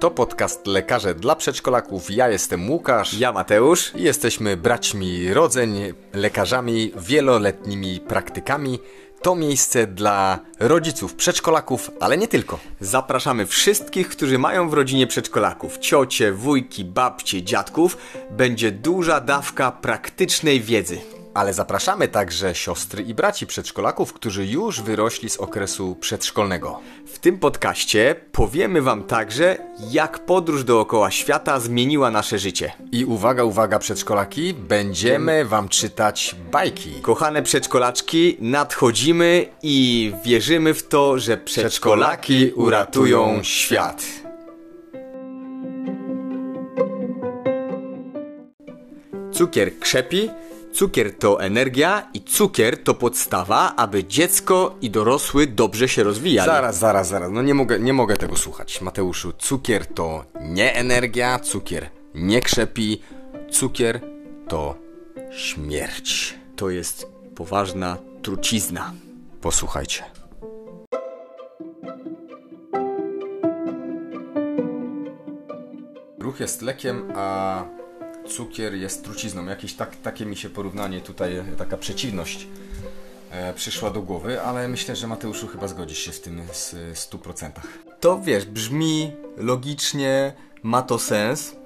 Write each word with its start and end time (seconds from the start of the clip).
To 0.00 0.10
podcast 0.10 0.66
Lekarze 0.66 1.14
dla 1.14 1.36
Przedszkolaków. 1.36 2.10
Ja 2.10 2.28
jestem 2.28 2.70
Łukasz. 2.70 3.14
Ja 3.14 3.32
Mateusz. 3.32 3.92
I 3.94 4.02
jesteśmy 4.02 4.56
braćmi 4.56 5.34
rodzeń, 5.34 5.92
lekarzami, 6.12 6.92
wieloletnimi 6.96 8.00
praktykami. 8.00 8.78
To 9.22 9.36
miejsce 9.36 9.86
dla 9.86 10.38
rodziców 10.60 11.14
przedszkolaków, 11.14 11.90
ale 12.00 12.18
nie 12.18 12.28
tylko. 12.28 12.58
Zapraszamy 12.80 13.46
wszystkich, 13.46 14.08
którzy 14.08 14.38
mają 14.38 14.68
w 14.68 14.74
rodzinie 14.74 15.06
przedszkolaków, 15.06 15.78
ciocie, 15.78 16.32
wujki, 16.32 16.84
babcie, 16.84 17.42
dziadków. 17.42 17.96
Będzie 18.30 18.72
duża 18.72 19.20
dawka 19.20 19.72
praktycznej 19.72 20.60
wiedzy. 20.60 21.19
Ale 21.34 21.54
zapraszamy 21.54 22.08
także 22.08 22.54
siostry 22.54 23.02
i 23.02 23.14
braci 23.14 23.46
przedszkolaków, 23.46 24.12
którzy 24.12 24.46
już 24.46 24.80
wyrośli 24.80 25.30
z 25.30 25.36
okresu 25.36 25.96
przedszkolnego. 26.00 26.80
W 27.06 27.18
tym 27.18 27.38
podcaście 27.38 28.14
powiemy 28.32 28.82
Wam 28.82 29.04
także, 29.04 29.56
jak 29.90 30.18
podróż 30.26 30.64
dookoła 30.64 31.10
świata 31.10 31.60
zmieniła 31.60 32.10
nasze 32.10 32.38
życie. 32.38 32.72
I 32.92 33.04
uwaga, 33.04 33.44
uwaga 33.44 33.78
przedszkolaki, 33.78 34.54
będziemy 34.54 35.44
Wam 35.44 35.68
czytać 35.68 36.36
bajki. 36.52 36.90
Kochane 37.02 37.42
przedszkolaczki, 37.42 38.36
nadchodzimy 38.40 39.46
i 39.62 40.12
wierzymy 40.24 40.74
w 40.74 40.88
to, 40.88 41.18
że 41.18 41.36
przedszkolaki 41.36 42.52
uratują 42.52 43.42
świat. 43.42 44.04
Cukier 49.32 49.78
krzepi, 49.78 50.30
Cukier 50.72 51.18
to 51.18 51.42
energia 51.42 52.08
i 52.14 52.20
cukier 52.20 52.82
to 52.82 52.94
podstawa, 52.94 53.76
aby 53.76 54.04
dziecko 54.04 54.74
i 54.80 54.90
dorosły 54.90 55.46
dobrze 55.46 55.88
się 55.88 56.02
rozwijali. 56.02 56.50
Zaraz, 56.50 56.78
zaraz, 56.78 57.08
zaraz. 57.08 57.30
No 57.32 57.42
nie 57.42 57.54
mogę, 57.54 57.80
nie 57.80 57.92
mogę 57.92 58.16
tego 58.16 58.36
słuchać. 58.36 58.80
Mateuszu, 58.80 59.32
cukier 59.38 59.86
to 59.86 60.24
nie 60.40 60.74
energia, 60.74 61.38
cukier 61.38 61.90
nie 62.14 62.40
krzepi, 62.40 63.02
cukier 63.50 64.00
to 64.48 64.74
śmierć. 65.30 66.34
To 66.56 66.70
jest 66.70 67.06
poważna 67.34 67.96
trucizna. 68.22 68.92
Posłuchajcie. 69.40 70.04
Ruch 76.18 76.40
jest 76.40 76.62
lekiem, 76.62 77.12
a 77.16 77.64
cukier 78.30 78.74
jest 78.74 79.04
trucizną. 79.04 79.46
Jakieś 79.46 79.74
tak, 79.74 79.96
takie 79.96 80.26
mi 80.26 80.36
się 80.36 80.50
porównanie 80.50 81.00
tutaj, 81.00 81.42
taka 81.58 81.76
przeciwność 81.76 82.46
e, 83.30 83.54
przyszła 83.54 83.90
do 83.90 84.02
głowy, 84.02 84.42
ale 84.42 84.68
myślę, 84.68 84.96
że 84.96 85.06
Mateuszu 85.06 85.46
chyba 85.46 85.68
zgodzisz 85.68 85.98
się 85.98 86.12
z 86.12 86.20
tym 86.20 86.42
z 86.52 86.74
100%. 86.94 87.50
To 88.00 88.20
wiesz, 88.20 88.44
brzmi 88.44 89.12
logicznie, 89.36 90.32
ma 90.62 90.82
to 90.82 90.98
sens, 90.98 91.56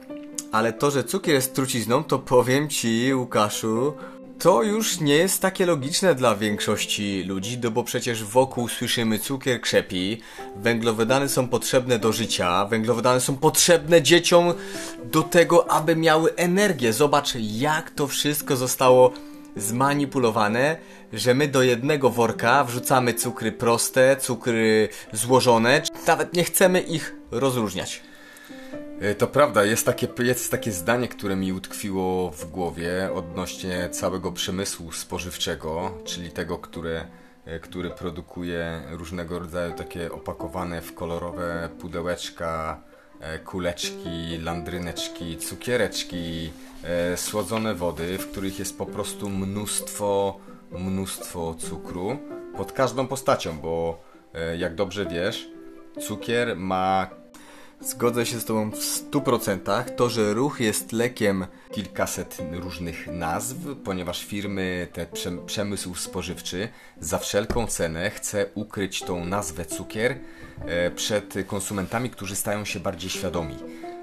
ale 0.53 0.73
to, 0.73 0.91
że 0.91 1.05
cukier 1.05 1.35
jest 1.35 1.55
trucizną, 1.55 2.05
to 2.05 2.19
powiem 2.19 2.69
ci, 2.69 3.15
Łukaszu, 3.15 3.95
to 4.39 4.63
już 4.63 5.01
nie 5.01 5.15
jest 5.15 5.43
takie 5.43 5.67
logiczne 5.67 6.15
dla 6.15 6.37
większości 6.37 7.25
ludzi, 7.27 7.59
no 7.63 7.71
bo 7.71 7.85
przecież 7.85 8.25
wokół 8.25 8.69
słyszymy 8.69 9.19
cukier 9.19 9.61
krzepi, 9.61 10.21
węglowodany 10.57 11.29
są 11.29 11.49
potrzebne 11.49 11.99
do 11.99 12.13
życia, 12.13 12.65
węglowodany 12.65 13.21
są 13.21 13.37
potrzebne 13.37 14.03
dzieciom 14.03 14.55
do 15.05 15.23
tego, 15.23 15.71
aby 15.71 15.97
miały 15.97 16.35
energię. 16.35 16.93
Zobacz, 16.93 17.33
jak 17.37 17.91
to 17.91 18.07
wszystko 18.07 18.57
zostało 18.57 19.13
zmanipulowane, 19.57 20.77
że 21.13 21.35
my 21.35 21.49
do 21.49 21.63
jednego 21.63 22.11
worka 22.11 22.65
wrzucamy 22.65 23.15
cukry 23.15 23.53
proste, 23.53 24.17
cukry 24.17 24.89
złożone, 25.13 25.83
nawet 26.07 26.33
nie 26.33 26.45
chcemy 26.45 26.81
ich 26.81 27.15
rozróżniać. 27.31 28.14
E, 29.01 29.15
to 29.15 29.27
prawda, 29.27 29.65
jest 29.65 29.87
takie, 29.87 30.09
jest 30.19 30.51
takie 30.51 30.73
zdanie, 30.73 31.09
które 31.09 31.37
mi 31.37 31.53
utkwiło 31.53 32.31
w 32.31 32.51
głowie 32.51 33.11
odnośnie 33.15 33.89
całego 33.91 34.33
przemysłu 34.33 34.93
spożywczego, 34.93 35.99
czyli 36.05 36.31
tego, 36.31 36.59
które, 36.59 37.07
e, 37.45 37.61
który 37.61 37.91
produkuje 37.91 38.83
różnego 38.91 39.39
rodzaju 39.39 39.75
takie 39.75 40.13
opakowane 40.13 40.83
w 40.83 40.95
kolorowe 40.95 41.69
pudełeczka, 41.81 42.81
e, 43.21 43.39
kuleczki, 43.39 44.39
landryneczki, 44.43 45.37
cukiereczki, 45.37 46.51
słodzone 47.17 47.75
wody, 47.75 48.19
w 48.19 48.31
których 48.31 48.59
jest 48.59 48.79
po 48.79 48.87
prostu 48.87 49.29
mnóstwo, 49.29 50.39
mnóstwo 50.71 51.55
cukru 51.55 52.19
pod 52.57 52.73
każdą 52.73 53.07
postacią, 53.07 53.59
bo 53.59 54.03
jak 54.59 54.75
dobrze 54.75 55.07
wiesz, 55.07 55.49
cukier 56.01 56.57
ma 56.57 57.11
Zgodzę 57.81 58.27
się 58.27 58.41
z 58.41 58.45
Tobą 58.45 58.71
w 58.71 58.75
100%. 58.75 59.85
To, 59.97 60.11
że 60.11 60.35
ruch 60.35 60.61
jest 60.61 60.93
lekiem 60.93 61.47
kilkaset 61.73 62.39
różnych 62.53 63.07
nazw, 63.07 63.57
ponieważ 63.85 64.25
firmy, 64.25 64.89
te 64.93 65.07
przemysł 65.47 65.95
spożywczy 65.95 66.69
za 67.01 67.19
wszelką 67.19 67.67
cenę 67.67 68.11
chce 68.11 68.47
ukryć 68.55 69.03
tą 69.03 69.25
nazwę 69.25 69.65
cukier 69.65 70.17
e, 70.67 70.91
przed 70.91 71.35
konsumentami, 71.47 72.11
którzy 72.11 72.37
stają 72.37 72.65
się 72.65 72.81
bardziej 72.81 73.11
świadomi. 73.11 73.57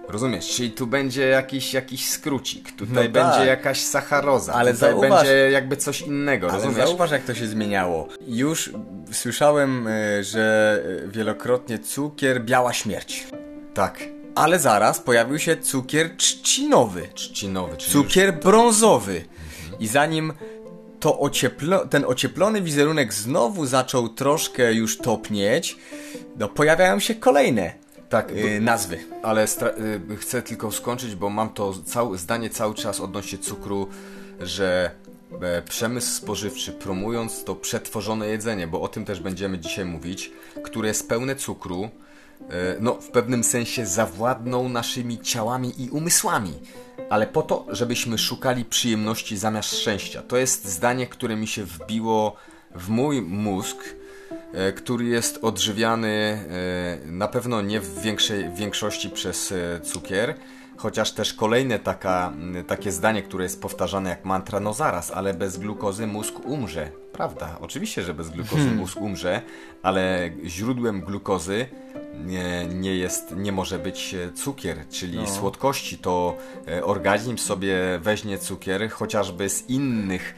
Rozumiesz? 0.07 0.49
Czyli 0.49 0.71
tu 0.71 0.87
będzie 0.87 1.27
jakiś, 1.27 1.73
jakiś 1.73 2.09
skrócik, 2.09 2.71
tutaj 2.71 3.05
no 3.07 3.11
będzie 3.11 3.37
tak. 3.37 3.47
jakaś 3.47 3.81
sacharoza, 3.81 4.53
ale 4.53 4.73
tutaj 4.73 4.91
zauważ, 4.91 5.09
będzie 5.09 5.51
jakby 5.51 5.77
coś 5.77 6.01
innego, 6.01 6.47
ale 6.47 6.55
rozumiesz? 6.55 6.87
zauważ 6.87 7.11
jak 7.11 7.23
to 7.23 7.33
się 7.33 7.47
zmieniało. 7.47 8.07
Już 8.27 8.71
słyszałem, 9.11 9.87
e, 9.87 10.23
że 10.23 10.83
wielokrotnie 11.07 11.79
cukier, 11.79 12.45
biała 12.45 12.73
śmierć. 12.73 13.27
Tak. 13.73 14.03
Ale 14.35 14.59
zaraz 14.59 14.99
pojawił 14.99 15.39
się 15.39 15.57
cukier 15.57 16.17
trzcinowy. 16.17 17.07
Trzcinowy, 17.13 17.77
czyli 17.77 17.91
Cukier 17.91 18.39
brązowy. 18.39 19.15
Mhm. 19.15 19.79
I 19.81 19.87
zanim 19.87 20.33
to 20.99 21.19
ocieplo, 21.19 21.87
ten 21.87 22.05
ocieplony 22.05 22.61
wizerunek 22.61 23.13
znowu 23.13 23.65
zaczął 23.65 24.09
troszkę 24.09 24.73
już 24.73 24.97
topnieć, 24.97 25.77
no 26.37 26.47
pojawiają 26.47 26.99
się 26.99 27.15
kolejne 27.15 27.73
tak, 28.09 28.35
yy, 28.35 28.61
nazwy. 28.61 28.99
Ale 29.23 29.47
yy, 30.09 30.17
chcę 30.17 30.41
tylko 30.41 30.71
skończyć, 30.71 31.15
bo 31.15 31.29
mam 31.29 31.49
to 31.49 31.73
cał 31.85 32.17
zdanie 32.17 32.49
cały 32.49 32.75
czas 32.75 32.99
odnośnie 32.99 33.37
cukru, 33.37 33.87
że 34.39 34.91
e, 35.41 35.61
przemysł 35.61 36.15
spożywczy 36.15 36.71
promując 36.71 37.43
to 37.43 37.55
przetworzone 37.55 38.27
jedzenie, 38.27 38.67
bo 38.67 38.81
o 38.81 38.87
tym 38.87 39.05
też 39.05 39.19
będziemy 39.19 39.59
dzisiaj 39.59 39.85
mówić, 39.85 40.31
które 40.63 40.87
jest 40.87 41.09
pełne 41.09 41.35
cukru, 41.35 41.89
no, 42.79 42.93
w 42.93 43.09
pewnym 43.09 43.43
sensie 43.43 43.85
zawładną 43.85 44.69
naszymi 44.69 45.19
ciałami 45.19 45.83
i 45.83 45.89
umysłami, 45.89 46.53
ale 47.09 47.27
po 47.27 47.41
to, 47.41 47.65
żebyśmy 47.69 48.17
szukali 48.17 48.65
przyjemności 48.65 49.37
zamiast 49.37 49.75
szczęścia. 49.75 50.21
To 50.21 50.37
jest 50.37 50.65
zdanie, 50.65 51.07
które 51.07 51.35
mi 51.35 51.47
się 51.47 51.63
wbiło 51.63 52.35
w 52.75 52.89
mój 52.89 53.21
mózg, 53.21 53.77
e, 54.53 54.73
który 54.73 55.05
jest 55.05 55.39
odżywiany 55.41 56.09
e, 56.09 57.11
na 57.11 57.27
pewno 57.27 57.61
nie 57.61 57.81
w 57.81 58.01
większej 58.01 58.49
większości 58.49 59.09
przez 59.09 59.53
cukier, 59.83 60.35
chociaż 60.81 61.11
też 61.11 61.33
kolejne 61.33 61.79
taka, 61.79 62.33
takie 62.67 62.91
zdanie, 62.91 63.23
które 63.23 63.43
jest 63.43 63.61
powtarzane 63.61 64.09
jak 64.09 64.25
mantra, 64.25 64.59
no 64.59 64.73
zaraz, 64.73 65.11
ale 65.11 65.33
bez 65.33 65.57
glukozy 65.57 66.07
mózg 66.07 66.45
umrze. 66.45 66.91
Prawda, 67.13 67.57
oczywiście, 67.61 68.03
że 68.03 68.13
bez 68.13 68.29
glukozy 68.29 68.61
hmm. 68.61 68.77
mózg 68.77 69.01
umrze, 69.01 69.41
ale 69.83 70.31
źródłem 70.45 71.01
glukozy 71.01 71.65
nie, 72.25 72.65
nie 72.65 72.95
jest, 72.95 73.35
nie 73.35 73.51
może 73.51 73.79
być 73.79 74.13
e, 74.13 74.31
cukier, 74.31 74.77
czyli 74.89 75.17
no. 75.17 75.27
słodkości. 75.27 75.97
To 75.97 76.37
e, 76.67 76.83
organizm 76.85 77.37
sobie 77.37 77.77
weźmie 78.01 78.37
cukier 78.37 78.89
chociażby 78.89 79.49
z 79.49 79.69
innych 79.69 80.35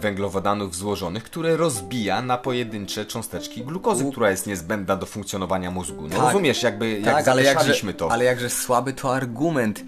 węglowodanów 0.00 0.76
złożonych, 0.76 1.24
które 1.24 1.56
rozbija 1.56 2.22
na 2.22 2.38
pojedyncze 2.38 3.06
cząsteczki 3.06 3.62
glukozy, 3.62 4.04
U... 4.04 4.10
która 4.10 4.30
jest 4.30 4.46
niezbędna 4.46 4.96
do 4.96 5.06
funkcjonowania 5.06 5.70
mózgu. 5.70 6.02
No 6.02 6.08
tak, 6.08 6.18
rozumiesz, 6.18 6.62
jakby 6.62 7.00
tak, 7.04 7.16
jak 7.16 7.28
ale 7.28 7.42
jakże, 7.42 7.94
to. 7.94 8.12
Ale 8.12 8.24
jakże 8.24 8.50
słaby 8.50 8.92
to 8.92 9.14
argument. 9.14 9.84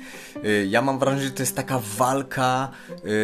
Ja 0.69 0.83
mam 0.83 0.99
wrażenie, 0.99 1.23
że 1.23 1.31
to 1.31 1.43
jest 1.43 1.57
taka 1.57 1.81
walka, 1.99 2.69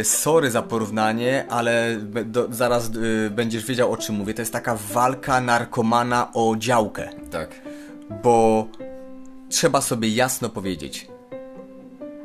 sorry 0.02 0.50
za 0.50 0.62
porównanie, 0.62 1.46
ale 1.50 1.96
do, 2.24 2.46
zaraz 2.50 2.90
będziesz 3.30 3.66
wiedział 3.66 3.92
o 3.92 3.96
czym 3.96 4.14
mówię. 4.14 4.34
To 4.34 4.42
jest 4.42 4.52
taka 4.52 4.76
walka 4.92 5.40
narkomana 5.40 6.32
o 6.32 6.54
działkę. 6.58 7.08
Tak 7.30 7.50
bo 8.22 8.66
trzeba 9.48 9.80
sobie 9.80 10.08
jasno 10.08 10.48
powiedzieć: 10.48 11.08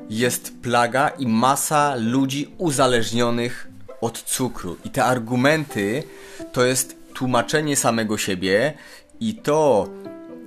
jest 0.10 0.62
plaga 0.62 1.10
i 1.10 1.28
masa 1.28 1.96
ludzi 1.96 2.56
uzależnionych 2.58 3.67
od 4.02 4.24
cukru. 4.24 4.78
I 4.86 4.90
te 4.90 5.06
argumenty 5.06 6.04
to 6.52 6.66
jest 6.66 6.96
tłumaczenie 7.14 7.76
samego 7.76 8.18
siebie 8.18 8.74
i 9.20 9.36
to, 9.36 9.90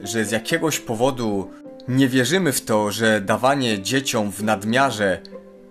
że 0.03 0.25
z 0.25 0.31
jakiegoś 0.31 0.79
powodu 0.79 1.51
nie 1.89 2.09
wierzymy 2.09 2.53
w 2.53 2.65
to, 2.65 2.91
że 2.91 3.21
dawanie 3.21 3.83
dzieciom 3.83 4.33
w 4.33 4.43
nadmiarze 4.43 5.21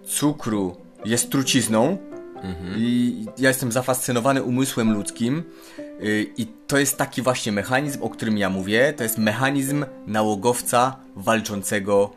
cukru 0.06 0.76
jest 1.06 1.30
trucizną, 1.30 1.98
I 2.78 3.26
ja 3.38 3.50
jestem 3.50 3.72
zafascynowany 3.72 4.44
umysłem 4.44 4.94
ludzkim. 4.94 5.44
y, 6.04 6.28
I 6.38 6.48
to 6.68 6.78
jest 6.78 6.98
taki 6.98 7.22
właśnie 7.22 7.52
mechanizm, 7.52 8.04
o 8.04 8.10
którym 8.10 8.38
ja 8.38 8.50
mówię. 8.50 8.94
To 8.98 9.04
jest 9.04 9.18
mechanizm 9.18 9.86
nałogowca 10.08 10.96
walczącego 11.16 12.12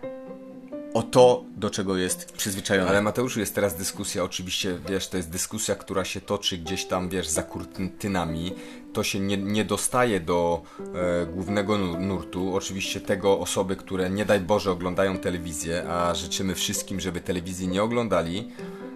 o 0.95 1.03
to, 1.03 1.45
do 1.57 1.71
czego 1.71 1.97
jest 1.97 2.33
przyzwyczajony. 2.33 2.89
Ale 2.91 3.03
Mateuszu, 3.03 3.41
jest 3.41 3.55
teraz 3.55 3.77
dyskusja, 3.77 4.25
oczywiście, 4.25 4.79
wiesz, 4.89 5.09
to 5.09 5.17
jest 5.17 5.31
dyskusja, 5.31 5.75
która 5.75 6.05
się 6.05 6.21
toczy 6.21 6.59
gdzieś 6.59 6.85
tam, 6.85 7.09
wiesz, 7.09 7.29
za 7.29 7.43
kurtynami. 7.43 8.55
To 8.93 9.03
się 9.03 9.21
nie, 9.21 9.37
nie 9.37 9.65
dostaje 9.65 10.21
do 10.21 10.63
e, 10.95 11.27
głównego 11.27 11.79
nur- 11.79 12.01
nurtu. 12.01 12.55
Oczywiście 12.57 13.01
tego 13.01 13.39
osoby, 13.39 13.77
które 13.77 14.11
nie 14.11 14.25
daj 14.25 14.41
Boże 14.41 14.71
oglądają 14.71 15.19
telewizję, 15.19 15.85
a 15.89 16.15
życzymy 16.15 16.55
wszystkim, 16.55 17.01
żeby 17.01 17.21
telewizji 17.21 17.69
nie 17.69 17.83
oglądali. 17.83 18.49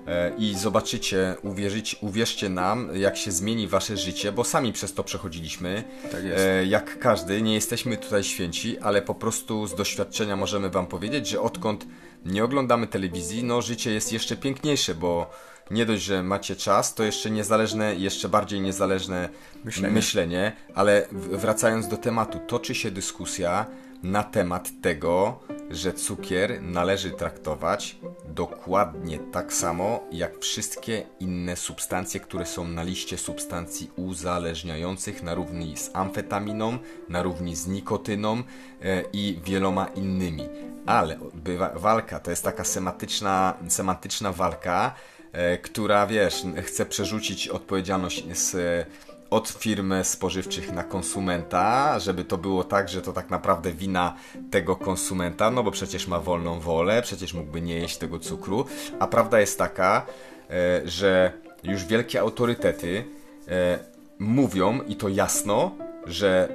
E, 0.07 0.33
I 0.39 0.55
zobaczycie, 0.55 1.35
uwierzyć, 1.43 1.97
uwierzcie 2.01 2.49
nam, 2.49 2.91
jak 2.95 3.17
się 3.17 3.33
zmieni 3.33 3.69
wasze 3.69 3.97
życie, 3.97 4.33
bo 4.33 4.45
sami 4.45 4.73
przez 4.73 4.95
to 4.95 5.05
przechodziliśmy. 5.05 5.85
Tak 6.13 6.25
jest. 6.25 6.45
E, 6.45 6.67
jak 6.67 6.99
każdy, 6.99 7.43
nie 7.43 7.55
jesteśmy 7.55 7.97
tutaj 7.97 8.25
święci, 8.25 8.79
ale 8.79 9.03
po 9.03 9.15
prostu 9.15 9.67
z 9.67 9.75
doświadczenia 9.75 10.37
możemy 10.37 10.71
wam 10.71 10.87
powiedzieć, 10.87 11.29
że 11.29 11.41
odkąd 11.41 11.87
nie 12.25 12.45
oglądamy 12.45 12.87
telewizji, 12.87 13.45
no 13.45 13.63
życie 13.63 13.93
jest 13.93 14.13
jeszcze 14.13 14.37
piękniejsze, 14.37 14.95
bo 14.95 15.31
nie 15.71 15.87
dość, 15.87 16.03
że 16.03 16.23
macie 16.23 16.57
czas, 16.57 16.95
to 16.95 17.05
jeszcze 17.05 17.31
niezależne, 17.31 17.95
jeszcze 17.95 18.29
bardziej 18.29 18.61
niezależne 18.61 19.29
Myślenie. 19.65 19.95
myślenie 19.95 20.53
ale 20.75 21.07
wracając 21.13 21.89
do 21.89 21.97
tematu, 21.97 22.39
toczy 22.47 22.75
się 22.75 22.91
dyskusja 22.91 23.67
na 24.03 24.23
temat 24.23 24.71
tego, 24.83 25.41
że 25.71 25.93
cukier 25.93 26.63
należy 26.63 27.11
traktować 27.11 27.97
dokładnie 28.29 29.19
tak 29.19 29.53
samo 29.53 30.01
jak 30.13 30.39
wszystkie 30.39 31.07
inne 31.21 31.57
substancje, 31.57 32.21
które 32.21 32.47
są 32.47 32.69
na 32.69 32.83
liście 32.83 33.19
substancji 33.19 33.91
uzależniających 33.97 35.23
na 35.23 35.35
równi 35.35 35.77
z 35.77 35.91
amfetaminą, 35.93 36.79
na 37.09 37.23
równi 37.23 37.57
z 37.57 37.67
nikotyną 37.67 38.43
e, 38.83 39.03
i 39.13 39.41
wieloma 39.45 39.87
innymi. 39.87 40.49
Ale 40.87 41.19
bywa, 41.35 41.73
walka 41.75 42.21
to 42.21 42.31
jest 42.31 42.45
taka 42.45 42.65
semantyczna, 42.65 43.55
semantyczna 43.69 44.33
walka, 44.33 44.95
e, 45.33 45.59
która 45.59 46.07
wiesz, 46.07 46.45
chce 46.63 46.87
przerzucić 46.87 47.49
odpowiedzialność 47.49 48.25
z 48.39 48.87
od 49.31 49.49
firm 49.49 49.95
spożywczych 50.03 50.73
na 50.73 50.85
konsumenta, 50.85 51.99
żeby 52.01 52.25
to 52.25 52.39
było 52.39 52.65
tak, 52.65 52.89
że 52.89 53.03
to 53.03 53.13
tak 53.13 53.31
naprawdę 53.31 53.73
wina 53.73 54.15
tego 54.51 54.77
konsumenta, 54.77 55.51
no 55.51 55.63
bo 55.63 55.71
przecież 55.71 56.07
ma 56.07 56.21
wolną 56.21 56.61
wolę, 56.61 57.03
przecież 57.03 57.35
mógłby 57.35 57.61
nie 57.61 57.75
jeść 57.75 57.97
tego 57.97 58.19
cukru, 58.19 58.67
a 58.99 59.07
prawda 59.07 59.41
jest 59.41 59.59
taka, 59.59 60.07
e, 60.51 60.81
że 60.85 61.33
już 61.65 61.85
wielkie 61.85 62.21
autorytety 62.21 63.05
e, 63.49 63.79
mówią 64.19 64.81
i 64.89 64.97
to 64.97 65.09
jasno, 65.09 65.71
że 66.07 66.49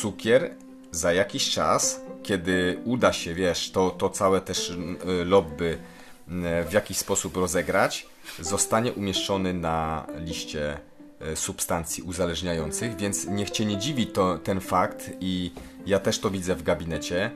cukier 0.00 0.54
za 0.90 1.12
jakiś 1.12 1.50
czas, 1.50 2.00
kiedy 2.22 2.78
uda 2.84 3.12
się, 3.12 3.34
wiesz, 3.34 3.70
to, 3.70 3.90
to 3.90 4.10
całe 4.10 4.40
też 4.40 4.70
y, 4.70 5.24
lobby 5.24 5.78
w 6.68 6.72
jakiś 6.72 6.98
sposób 6.98 7.36
rozegrać, 7.36 8.06
zostanie 8.40 8.92
umieszczony 8.92 9.54
na 9.54 10.06
liście 10.16 10.78
substancji 11.34 12.02
uzależniających, 12.02 12.96
więc 12.96 13.26
niech 13.26 13.50
cię 13.50 13.64
nie 13.64 13.76
dziwi 13.76 14.06
to, 14.06 14.38
ten 14.38 14.60
fakt 14.60 15.10
i 15.20 15.52
ja 15.86 15.98
też 15.98 16.18
to 16.18 16.30
widzę 16.30 16.54
w 16.54 16.62
gabinecie, 16.62 17.30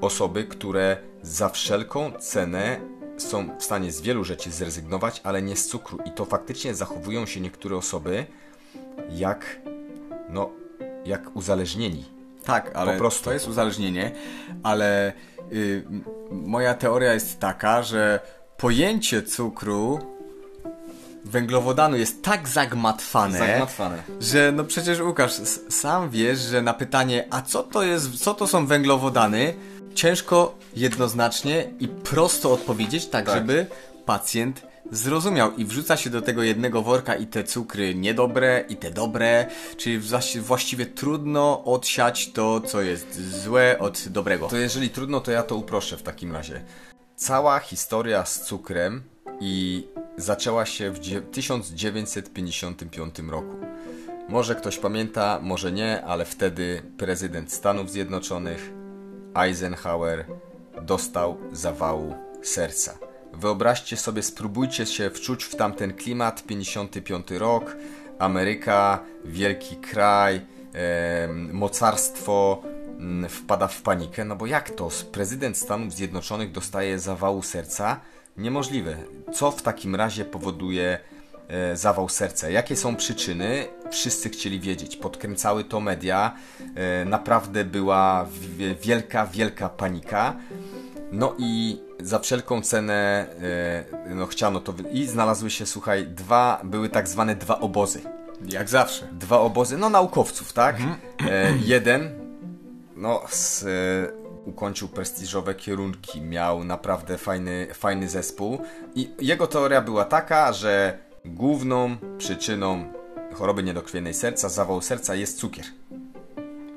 osoby, 0.00 0.44
które 0.44 0.96
za 1.22 1.48
wszelką 1.48 2.12
cenę 2.12 2.80
są 3.16 3.58
w 3.58 3.64
stanie 3.64 3.92
z 3.92 4.00
wielu 4.00 4.24
rzeczy 4.24 4.50
zrezygnować, 4.50 5.20
ale 5.24 5.42
nie 5.42 5.56
z 5.56 5.66
cukru 5.68 5.98
i 6.04 6.10
to 6.10 6.24
faktycznie 6.24 6.74
zachowują 6.74 7.26
się 7.26 7.40
niektóre 7.40 7.76
osoby 7.76 8.26
jak, 9.10 9.60
no, 10.28 10.50
jak 11.04 11.36
uzależnieni. 11.36 12.04
Tak, 12.44 12.70
ale 12.74 12.92
Po 12.92 12.98
prostu. 12.98 13.24
to 13.24 13.32
jest 13.32 13.48
uzależnienie, 13.48 14.12
ale 14.62 15.12
y, 15.52 15.84
moja 16.30 16.74
teoria 16.74 17.14
jest 17.14 17.40
taka, 17.40 17.82
że 17.82 18.20
pojęcie 18.56 19.22
cukru 19.22 20.15
węglowodanu 21.30 21.96
jest 21.96 22.22
tak 22.22 22.48
zagmatwane, 22.48 23.38
Zagmatwane. 23.38 24.02
że 24.20 24.52
no 24.52 24.64
przecież 24.64 25.00
Łukasz, 25.00 25.32
sam 25.70 26.10
wiesz, 26.10 26.38
że 26.38 26.62
na 26.62 26.74
pytanie, 26.74 27.26
a 27.30 27.42
co 27.42 27.62
to 27.62 27.82
jest, 27.82 28.18
co 28.24 28.34
to 28.34 28.46
są 28.46 28.66
węglowodany, 28.66 29.54
ciężko 29.94 30.58
jednoznacznie 30.76 31.70
i 31.80 31.88
prosto 31.88 32.52
odpowiedzieć, 32.52 33.06
tak, 33.06 33.26
Tak. 33.26 33.34
żeby 33.34 33.66
pacjent 34.06 34.62
zrozumiał 34.92 35.56
i 35.56 35.64
wrzuca 35.64 35.96
się 35.96 36.10
do 36.10 36.22
tego 36.22 36.42
jednego 36.42 36.82
worka 36.82 37.14
i 37.14 37.26
te 37.26 37.44
cukry 37.44 37.94
niedobre 37.94 38.64
i 38.68 38.76
te 38.76 38.90
dobre, 38.90 39.46
czyli 39.76 40.00
właści- 40.00 40.40
właściwie 40.40 40.86
trudno 40.86 41.64
odsiać 41.64 42.32
to, 42.32 42.60
co 42.60 42.82
jest 42.82 43.40
złe 43.42 43.76
od 43.78 44.08
dobrego. 44.08 44.48
To 44.48 44.56
jeżeli 44.56 44.90
trudno, 44.90 45.20
to 45.20 45.30
ja 45.30 45.42
to 45.42 45.56
uproszczę 45.56 45.96
w 45.96 46.02
takim 46.02 46.32
razie. 46.32 46.64
Cała 47.16 47.58
historia 47.58 48.24
z 48.24 48.40
cukrem 48.40 49.02
i 49.40 49.86
zaczęła 50.16 50.66
się 50.66 50.90
w 50.90 50.98
dzie- 50.98 51.20
1955 51.22 53.18
roku. 53.30 53.56
Może 54.28 54.54
ktoś 54.54 54.78
pamięta, 54.78 55.38
może 55.42 55.72
nie, 55.72 56.04
ale 56.04 56.24
wtedy 56.24 56.82
prezydent 56.98 57.52
Stanów 57.52 57.90
Zjednoczonych 57.90 58.72
Eisenhower 59.34 60.24
dostał 60.82 61.36
zawału 61.52 62.14
serca. 62.42 62.98
Wyobraźcie 63.32 63.96
sobie, 63.96 64.22
spróbujcie 64.22 64.86
się 64.86 65.10
wczuć 65.10 65.44
w 65.44 65.56
tamten 65.56 65.94
klimat, 65.94 66.42
55 66.46 67.30
rok, 67.30 67.76
Ameryka, 68.18 69.00
wielki 69.24 69.76
kraj, 69.76 70.40
em, 70.72 71.52
mocarstwo 71.52 72.62
mm, 72.98 73.28
wpada 73.30 73.66
w 73.68 73.82
panikę, 73.82 74.24
no 74.24 74.36
bo 74.36 74.46
jak 74.46 74.70
to? 74.70 74.88
Prezydent 75.12 75.58
Stanów 75.58 75.92
Zjednoczonych 75.94 76.52
dostaje 76.52 76.98
zawału 76.98 77.42
serca? 77.42 78.00
Niemożliwe. 78.38 78.96
Co 79.32 79.50
w 79.50 79.62
takim 79.62 79.94
razie 79.94 80.24
powoduje 80.24 80.98
e, 81.48 81.76
zawał 81.76 82.08
serca. 82.08 82.50
Jakie 82.50 82.76
są 82.76 82.96
przyczyny? 82.96 83.66
Wszyscy 83.90 84.30
chcieli 84.30 84.60
wiedzieć. 84.60 84.96
Podkręcały 84.96 85.64
to 85.64 85.80
media. 85.80 86.34
E, 86.74 87.04
naprawdę 87.04 87.64
była 87.64 88.26
wielka, 88.82 89.26
wielka 89.26 89.68
panika. 89.68 90.36
No 91.12 91.34
i 91.38 91.80
za 92.00 92.18
wszelką 92.18 92.62
cenę 92.62 93.26
e, 94.08 94.14
no 94.14 94.26
chciano 94.26 94.60
to. 94.60 94.74
I 94.92 95.06
znalazły 95.06 95.50
się, 95.50 95.66
słuchaj, 95.66 96.06
dwa, 96.06 96.60
były 96.64 96.88
tak 96.88 97.08
zwane 97.08 97.36
dwa 97.36 97.60
obozy. 97.60 98.00
Jak 98.48 98.68
zawsze. 98.68 99.08
Dwa 99.12 99.38
obozy, 99.38 99.78
no 99.78 99.90
naukowców, 99.90 100.52
tak? 100.52 100.76
E, 101.30 101.52
jeden, 101.64 102.10
no, 102.96 103.22
z, 103.28 103.64
ukończył 104.46 104.88
prestiżowe 104.88 105.54
kierunki, 105.54 106.20
miał 106.20 106.64
naprawdę 106.64 107.18
fajny, 107.18 107.66
fajny 107.74 108.08
zespół 108.08 108.58
i 108.94 109.10
jego 109.20 109.46
teoria 109.46 109.80
była 109.80 110.04
taka, 110.04 110.52
że 110.52 110.98
główną 111.24 111.96
przyczyną 112.18 112.92
choroby 113.34 113.62
niedokrwiennej 113.62 114.14
serca, 114.14 114.48
zawału 114.48 114.80
serca 114.80 115.14
jest 115.14 115.38
cukier. 115.38 115.64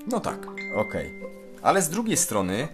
No 0.08 0.20
tak. 0.20 0.48
Okej. 0.76 1.39
Ale 1.62 1.82
z 1.82 1.90
drugiej 1.90 2.18
strony 2.18 2.68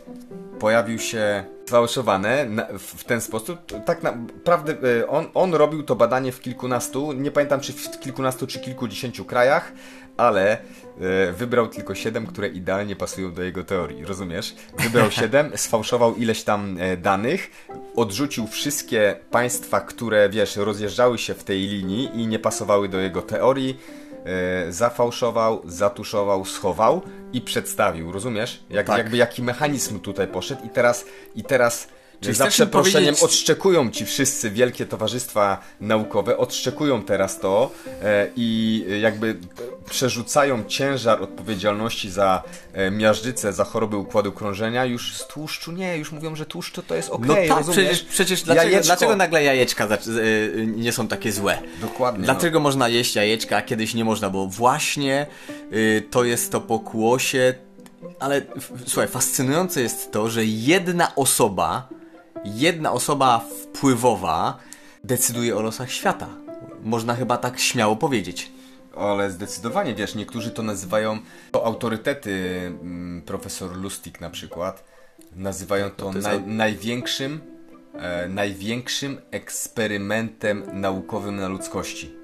pojawił 0.60 1.00
się 1.00 1.44
sfałszowane 1.66 2.48
w, 2.80 3.04
ten 3.04 3.22
sposób. 3.22 3.60
Tak 3.86 4.04
naprawdę 4.04 4.74
e, 5.00 5.08
on, 5.08 5.26
on 5.34 5.54
robił 5.54 5.84
to 5.84 5.96
badanie 5.96 6.32
w 6.32 6.42
kilkunastu, 6.42 7.12
nie 7.12 7.32
pamiętam 7.32 7.60
czy 7.60 7.74
w 7.74 8.00
kilkunastu 8.00 8.48
czy 8.48 8.60
kilkudziesięciu 8.60 9.26
krajach, 9.26 9.74
ale 10.18 10.52
e, 10.52 11.32
wybrał 11.32 11.68
tylko 11.68 11.96
siedem, 11.96 12.28
które 12.28 12.48
idealnie 12.48 12.96
pasują 12.96 13.34
do 13.34 13.44
jego 13.44 13.64
teorii, 13.64 14.06
rozumiesz? 14.06 14.56
Wybrał 14.80 15.12
siedem, 15.22 15.52
sfałszował 15.56 16.16
ileś 16.16 16.44
tam 16.44 16.78
e, 16.80 16.98
danych, 16.98 17.68
odrzucił 17.96 18.48
wszystkie 18.48 19.16
państwa, 19.32 19.82
które 19.82 20.30
wiesz, 20.30 20.56
rozjeżdżały 20.56 21.18
się 21.18 21.34
w 21.34 21.44
tej 21.44 21.60
linii 21.60 22.10
i 22.14 22.28
nie 22.28 22.40
pasowały 22.40 22.90
do 22.90 23.00
jego 23.00 23.22
teorii 23.22 23.80
zafałszował, 24.70 25.62
zatuszował, 25.66 26.46
schował 26.46 27.02
i 27.34 27.42
przedstawił, 27.42 28.12
rozumiesz? 28.12 28.64
Jak, 28.70 28.88
Tak. 28.88 28.98
Jakby 28.98 29.18
jaki 29.18 29.44
mechanizm 29.44 30.00
tutaj 30.00 30.28
poszedł 30.28 30.66
i 30.66 30.70
teraz, 30.70 31.06
i 31.36 31.44
teraz 31.44 31.88
Czyli 32.26 32.36
za 32.38 32.48
przeproszeniem 32.48 33.06
powiedzieć- 33.06 33.24
odszczekują 33.24 33.90
ci 33.92 34.06
wszyscy 34.06 34.52
wielkie 34.52 34.86
towarzystwa 34.86 35.62
naukowe, 35.82 36.38
odszczekują 36.38 37.04
teraz 37.04 37.40
to 37.40 37.72
e, 38.04 38.28
i 38.36 38.86
jakby 39.02 39.36
przerzucają 39.90 40.64
ciężar 40.64 41.22
odpowiedzialności 41.24 42.10
za 42.12 42.44
e, 42.74 42.92
miażdżycę, 42.92 43.54
za 43.54 43.64
choroby 43.64 43.98
układu 43.98 44.32
krążenia 44.32 44.86
już 44.86 45.14
z 45.16 45.28
tłuszczu 45.28 45.72
nie, 45.72 45.98
już 45.98 46.12
mówią, 46.12 46.36
że 46.36 46.46
tłuszcz 46.46 46.72
to, 46.74 46.82
to 46.82 46.96
jest 46.96 47.10
okej, 47.10 47.28
No 47.28 47.36
tak, 47.56 47.58
rozumiesz? 47.68 47.78
przecież, 47.90 48.04
przecież 48.04 48.42
dlaczego, 48.44 48.70
Jajeczko- 48.78 48.86
dlaczego 48.86 49.16
nagle 49.16 49.44
jajeczka 49.44 49.88
zac- 49.88 50.08
y, 50.18 50.68
nie 50.76 50.92
są 50.92 51.08
takie 51.08 51.32
złe? 51.32 51.58
Dokładnie, 51.82 52.24
Dlaczego 52.26 52.60
można 52.60 52.88
jeść 52.88 53.16
jajeczka, 53.16 53.58
a 53.58 53.62
kiedyś 53.62 53.94
nie 53.94 54.06
można? 54.06 54.30
Bo 54.30 54.48
właśnie 54.48 55.28
y, 55.74 56.04
to 56.12 56.24
jest 56.24 56.52
to 56.52 56.62
pokłosie. 56.62 57.54
Ale 58.20 58.42
słuchaj, 58.88 59.08
fascynujące 59.08 59.82
jest 59.82 60.12
to, 60.12 60.30
że 60.30 60.46
jedna 60.46 61.16
osoba, 61.16 61.88
jedna 62.46 62.92
osoba 62.92 63.40
wpływowa 63.40 64.58
decyduje 65.04 65.58
o 65.58 65.62
losach 65.62 65.92
świata. 65.92 66.28
Można 66.84 67.16
chyba 67.16 67.38
tak 67.38 67.60
śmiało 67.60 67.96
powiedzieć. 67.96 68.52
Ale 68.98 69.32
zdecydowanie, 69.32 69.96
wiesz, 69.96 70.16
niektórzy 70.16 70.52
to 70.52 70.64
nazywają, 70.64 71.20
to 71.52 71.66
autorytety, 71.66 72.62
mm, 72.82 73.22
profesor 73.22 73.78
Lustig 73.78 74.22
na 74.22 74.30
przykład, 74.30 74.84
nazywają 75.36 75.90
to, 75.90 76.12
to 76.12 76.20
naj, 76.20 76.42
największym, 76.42 77.40
e, 77.94 78.28
największym 78.28 79.22
eksperymentem 79.32 80.64
naukowym 80.74 81.36
na 81.36 81.48
ludzkości. 81.48 82.16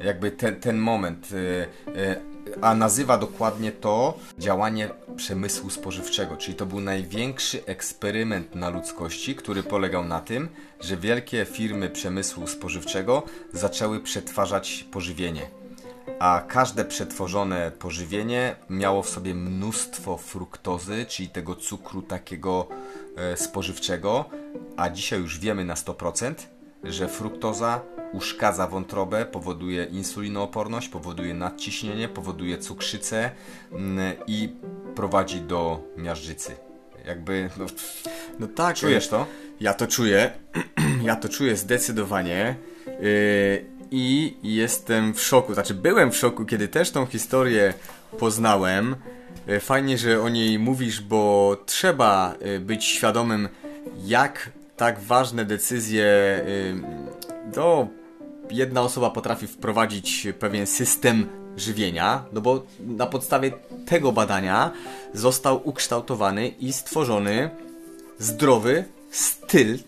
Jakby 0.00 0.30
ten, 0.30 0.60
ten 0.60 0.78
moment, 0.78 1.28
e, 1.32 1.92
e, 1.98 2.31
a 2.60 2.74
nazywa 2.74 3.18
dokładnie 3.18 3.72
to 3.72 4.18
działanie 4.38 4.90
przemysłu 5.16 5.70
spożywczego, 5.70 6.36
czyli 6.36 6.56
to 6.56 6.66
był 6.66 6.80
największy 6.80 7.64
eksperyment 7.66 8.54
na 8.54 8.70
ludzkości, 8.70 9.34
który 9.34 9.62
polegał 9.62 10.04
na 10.04 10.20
tym, 10.20 10.48
że 10.80 10.96
wielkie 10.96 11.44
firmy 11.44 11.90
przemysłu 11.90 12.46
spożywczego 12.46 13.22
zaczęły 13.52 14.00
przetwarzać 14.00 14.86
pożywienie. 14.90 15.50
A 16.18 16.44
każde 16.48 16.84
przetworzone 16.84 17.70
pożywienie 17.78 18.56
miało 18.70 19.02
w 19.02 19.08
sobie 19.08 19.34
mnóstwo 19.34 20.16
fruktozy, 20.16 21.06
czyli 21.08 21.28
tego 21.28 21.56
cukru 21.56 22.02
takiego 22.02 22.68
e, 23.16 23.36
spożywczego, 23.36 24.24
a 24.76 24.90
dzisiaj 24.90 25.20
już 25.20 25.38
wiemy 25.38 25.64
na 25.64 25.74
100%, 25.74 26.34
że 26.84 27.08
fruktoza 27.08 27.80
uszkadza 28.12 28.66
wątrobę, 28.66 29.26
powoduje 29.26 29.84
insulinooporność, 29.84 30.88
powoduje 30.88 31.34
nadciśnienie, 31.34 32.08
powoduje 32.08 32.58
cukrzycę 32.58 33.30
mm, 33.72 34.14
i 34.26 34.52
prowadzi 34.94 35.40
do 35.40 35.80
miażdżycy. 35.96 36.56
Jakby, 37.06 37.50
no, 37.58 37.66
No 38.38 38.46
tak. 38.46 38.76
czujesz 38.76 39.08
to? 39.08 39.26
Ja 39.60 39.74
to 39.74 39.86
czuję. 39.86 40.32
ja 41.08 41.16
to 41.16 41.28
czuję 41.28 41.56
zdecydowanie. 41.56 42.56
Yy, 42.86 43.64
I 43.90 44.36
jestem 44.42 45.14
w 45.14 45.20
szoku. 45.20 45.54
Znaczy, 45.54 45.74
byłem 45.74 46.12
w 46.12 46.16
szoku, 46.16 46.44
kiedy 46.44 46.68
też 46.68 46.90
tą 46.90 47.06
historię 47.06 47.74
poznałem. 48.18 48.96
Yy, 49.46 49.60
Fajnie, 49.60 49.98
że 49.98 50.22
o 50.22 50.28
niej 50.28 50.58
mówisz, 50.58 51.00
bo 51.00 51.56
trzeba 51.66 52.34
yy, 52.40 52.60
być 52.60 52.84
świadomym, 52.84 53.48
jak 54.04 54.50
tak 54.76 55.00
ważne 55.00 55.44
decyzje 55.44 56.06
do 57.54 57.88
jedna 58.50 58.82
osoba 58.82 59.10
potrafi 59.10 59.46
wprowadzić 59.46 60.26
pewien 60.38 60.66
system 60.66 61.26
żywienia, 61.56 62.24
no 62.32 62.40
bo 62.40 62.62
na 62.80 63.06
podstawie 63.06 63.52
tego 63.86 64.12
badania 64.12 64.72
został 65.14 65.68
ukształtowany 65.68 66.48
i 66.48 66.72
stworzony 66.72 67.50
zdrowy 68.18 68.84
styl 69.10 69.78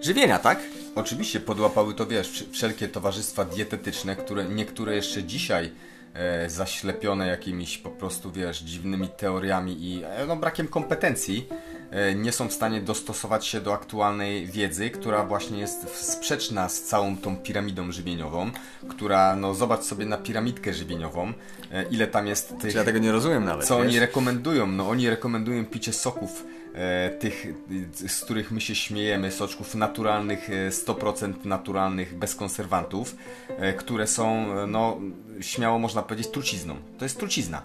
żywienia, 0.00 0.38
tak? 0.38 0.60
Oczywiście 0.94 1.40
podłapały 1.40 1.94
to, 1.94 2.06
wiesz, 2.06 2.28
wsz- 2.28 2.52
wszelkie 2.52 2.88
towarzystwa 2.88 3.44
dietetyczne, 3.44 4.16
które 4.16 4.44
niektóre 4.44 4.96
jeszcze 4.96 5.24
dzisiaj 5.24 5.70
zaślepione 6.46 7.26
jakimiś 7.26 7.78
po 7.78 7.90
prostu, 7.90 8.32
wiesz, 8.32 8.58
dziwnymi 8.58 9.08
teoriami 9.08 9.84
i 9.84 10.04
e, 10.04 10.26
no, 10.26 10.36
brakiem 10.36 10.68
kompetencji 10.68 11.48
e, 11.90 12.14
nie 12.14 12.32
są 12.32 12.48
w 12.48 12.52
stanie 12.52 12.80
dostosować 12.80 13.46
się 13.46 13.60
do 13.60 13.74
aktualnej 13.74 14.46
wiedzy, 14.46 14.90
która 14.90 15.24
właśnie 15.24 15.58
jest 15.58 15.96
sprzeczna 16.12 16.68
z 16.68 16.82
całą 16.82 17.16
tą 17.16 17.36
piramidą 17.36 17.92
żywieniową, 17.92 18.50
która, 18.88 19.36
no 19.36 19.54
zobacz 19.54 19.82
sobie 19.82 20.06
na 20.06 20.18
piramidkę 20.18 20.74
żywieniową, 20.74 21.32
e, 21.72 21.82
ile 21.82 22.06
tam 22.06 22.26
jest 22.26 22.54
tych... 22.60 22.74
Ja 22.74 22.84
tego 22.84 22.98
nie 22.98 23.12
rozumiem 23.12 23.44
nawet. 23.44 23.66
Co 23.66 23.76
wiesz? 23.76 23.86
oni 23.86 23.98
rekomendują? 23.98 24.66
No 24.66 24.88
oni 24.88 25.10
rekomendują 25.10 25.64
picie 25.66 25.92
soków 25.92 26.44
e, 26.44 26.59
tych, 27.20 27.46
e, 28.04 28.08
z 28.08 28.20
których 28.20 28.50
my 28.50 28.60
się 28.60 28.74
śmiejemy, 28.74 29.32
soczków 29.32 29.74
naturalnych, 29.74 30.50
e, 30.50 30.70
100% 30.72 31.44
naturalnych, 31.44 32.18
bez 32.18 32.34
konserwantów, 32.34 33.16
e, 33.48 33.72
które 33.72 34.06
są, 34.06 34.58
e, 34.58 34.66
no 34.66 35.00
śmiało 35.40 35.78
można 35.78 36.02
powiedzieć, 36.02 36.32
trucizną. 36.32 36.76
To 36.98 37.04
jest 37.04 37.18
trucizna. 37.18 37.62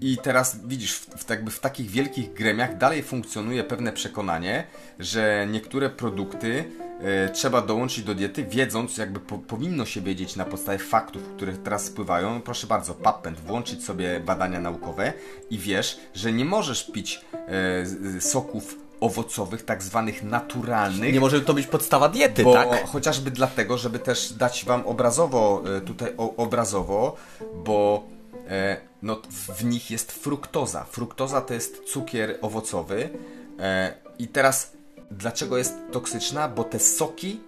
I 0.00 0.18
teraz 0.22 0.66
widzisz, 0.66 0.94
w, 0.94 1.30
jakby 1.30 1.50
w 1.50 1.60
takich 1.60 1.90
wielkich 1.90 2.32
gremiach 2.32 2.78
dalej 2.78 3.02
funkcjonuje 3.02 3.64
pewne 3.64 3.92
przekonanie, 3.92 4.66
że 4.98 5.46
niektóre 5.50 5.90
produkty 5.90 6.64
e, 6.80 6.85
trzeba 7.32 7.62
dołączyć 7.62 8.04
do 8.04 8.14
diety, 8.14 8.44
wiedząc, 8.44 8.96
jakby 8.96 9.20
po, 9.20 9.38
powinno 9.38 9.84
się 9.84 10.00
wiedzieć 10.00 10.36
na 10.36 10.44
podstawie 10.44 10.78
faktów, 10.78 11.22
które 11.36 11.52
teraz 11.52 11.84
spływają. 11.84 12.40
Proszę 12.40 12.66
bardzo, 12.66 12.94
PubPen, 12.94 13.34
włączyć 13.34 13.84
sobie 13.84 14.20
badania 14.20 14.60
naukowe 14.60 15.12
i 15.50 15.58
wiesz, 15.58 15.98
że 16.14 16.32
nie 16.32 16.44
możesz 16.44 16.90
pić 16.90 17.20
e, 17.32 18.20
soków 18.20 18.86
owocowych, 19.00 19.64
tak 19.64 19.82
zwanych 19.82 20.22
naturalnych. 20.22 21.12
Nie 21.12 21.20
może 21.20 21.40
to 21.40 21.54
być 21.54 21.66
podstawa 21.66 22.08
diety, 22.08 22.42
Bo 22.44 22.52
tak? 22.52 22.88
chociażby 22.88 23.30
dlatego, 23.30 23.78
żeby 23.78 23.98
też 23.98 24.32
dać 24.32 24.64
wam 24.64 24.86
obrazowo, 24.86 25.62
e, 25.76 25.80
tutaj 25.80 26.12
o, 26.16 26.36
obrazowo, 26.36 27.16
bo 27.54 28.04
e, 28.48 28.76
no, 29.02 29.20
w 29.58 29.64
nich 29.64 29.90
jest 29.90 30.12
fruktoza. 30.12 30.84
Fruktoza 30.84 31.40
to 31.40 31.54
jest 31.54 31.84
cukier 31.84 32.38
owocowy 32.42 33.10
e, 33.58 33.94
i 34.18 34.28
teraz 34.28 34.75
dlaczego 35.18 35.58
jest 35.58 35.74
toksyczna? 35.92 36.48
Bo 36.48 36.64
te 36.64 36.78
soki 36.78 37.40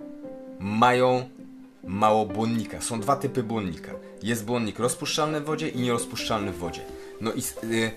mają 0.60 1.28
mało 1.84 2.26
błonnika. 2.26 2.80
Są 2.80 3.00
dwa 3.00 3.16
typy 3.16 3.42
błonnika. 3.42 3.92
Jest 4.22 4.44
błonnik 4.44 4.78
rozpuszczalny 4.78 5.40
w 5.40 5.44
wodzie 5.44 5.68
i 5.68 5.80
nierozpuszczalny 5.80 6.52
w 6.52 6.58
wodzie. 6.58 6.80
No 7.20 7.32
i 7.32 7.42
y, 7.64 7.90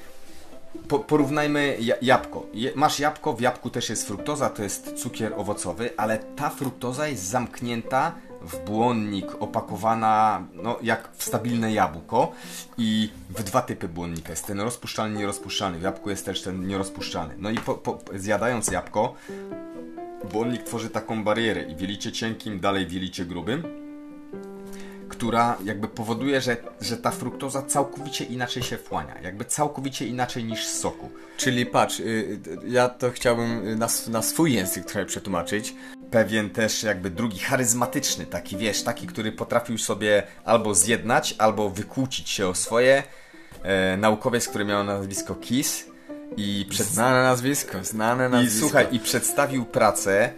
po, 0.87 0.99
porównajmy 0.99 1.77
ja, 1.79 1.95
jabłko. 2.01 2.45
Je, 2.53 2.71
masz 2.75 2.99
jabłko, 2.99 3.33
w 3.33 3.41
jabłku 3.41 3.69
też 3.69 3.89
jest 3.89 4.07
fruktoza, 4.07 4.49
to 4.49 4.63
jest 4.63 4.93
cukier 4.93 5.33
owocowy, 5.37 5.89
ale 5.97 6.17
ta 6.17 6.49
fruktoza 6.49 7.07
jest 7.07 7.23
zamknięta 7.23 8.15
w 8.43 8.65
błonnik, 8.65 9.25
opakowana 9.39 10.43
no, 10.53 10.79
jak 10.81 11.09
w 11.13 11.23
stabilne 11.23 11.73
jabłko 11.73 12.31
i 12.77 13.09
w 13.29 13.43
dwa 13.43 13.61
typy 13.61 13.87
błonnika. 13.87 14.29
Jest 14.29 14.47
ten 14.47 14.59
rozpuszczalny 14.59 15.19
nierozpuszczalny. 15.19 15.79
W 15.79 15.81
jabłku 15.81 16.09
jest 16.09 16.25
też 16.25 16.41
ten 16.41 16.67
nierozpuszczalny. 16.67 17.35
No 17.37 17.49
i 17.49 17.57
po, 17.57 17.73
po, 17.75 17.99
zjadając 18.15 18.67
jabłko, 18.71 19.15
błonnik 20.31 20.63
tworzy 20.63 20.89
taką 20.89 21.23
barierę 21.23 21.63
i 21.63 21.75
wielicie 21.75 22.11
cienkim, 22.11 22.59
dalej 22.59 22.87
wielicie 22.87 23.25
grubym, 23.25 23.63
która 25.09 25.57
jakby 25.63 25.87
powoduje, 25.87 26.41
że, 26.41 26.57
że 26.81 26.97
ta 26.97 27.11
fruktoza 27.11 27.61
całkowicie 27.61 28.25
inaczej 28.25 28.63
się 28.63 28.77
wchłania. 28.77 29.21
Jakby 29.21 29.45
całkowicie 29.45 30.07
inaczej 30.07 30.43
niż 30.43 30.67
z 30.67 30.79
soku. 30.79 31.09
Czyli 31.37 31.65
patrz, 31.65 31.99
y, 31.99 32.03
y, 32.03 32.39
ja 32.67 32.89
to 32.89 33.11
chciałbym 33.11 33.67
y, 33.67 33.75
na, 33.75 33.87
na 34.07 34.21
swój 34.21 34.53
język 34.53 34.85
trochę 34.85 35.05
przetłumaczyć. 35.05 35.75
Pewien 36.11 36.49
też 36.49 36.83
jakby 36.83 37.09
drugi 37.09 37.39
charyzmatyczny, 37.39 38.25
taki 38.25 38.57
wiesz, 38.57 38.83
taki, 38.83 39.07
który 39.07 39.31
potrafił 39.31 39.77
sobie 39.77 40.23
albo 40.45 40.75
zjednać, 40.75 41.35
albo 41.37 41.69
wykłócić 41.69 42.29
się 42.29 42.47
o 42.47 42.55
swoje. 42.55 43.03
E, 43.63 43.97
naukowiec, 43.97 44.47
który 44.47 44.65
miał 44.65 44.83
nazwisko 44.83 45.35
Kiss 45.35 45.85
i 46.37 46.65
przed, 46.69 46.87
Znane 46.87 47.23
nazwisko, 47.23 47.83
znane 47.83 48.27
I 48.27 48.29
nazwisko. 48.31 48.59
słuchaj, 48.59 48.87
i 48.91 48.99
przedstawił 48.99 49.65
pracę, 49.65 50.33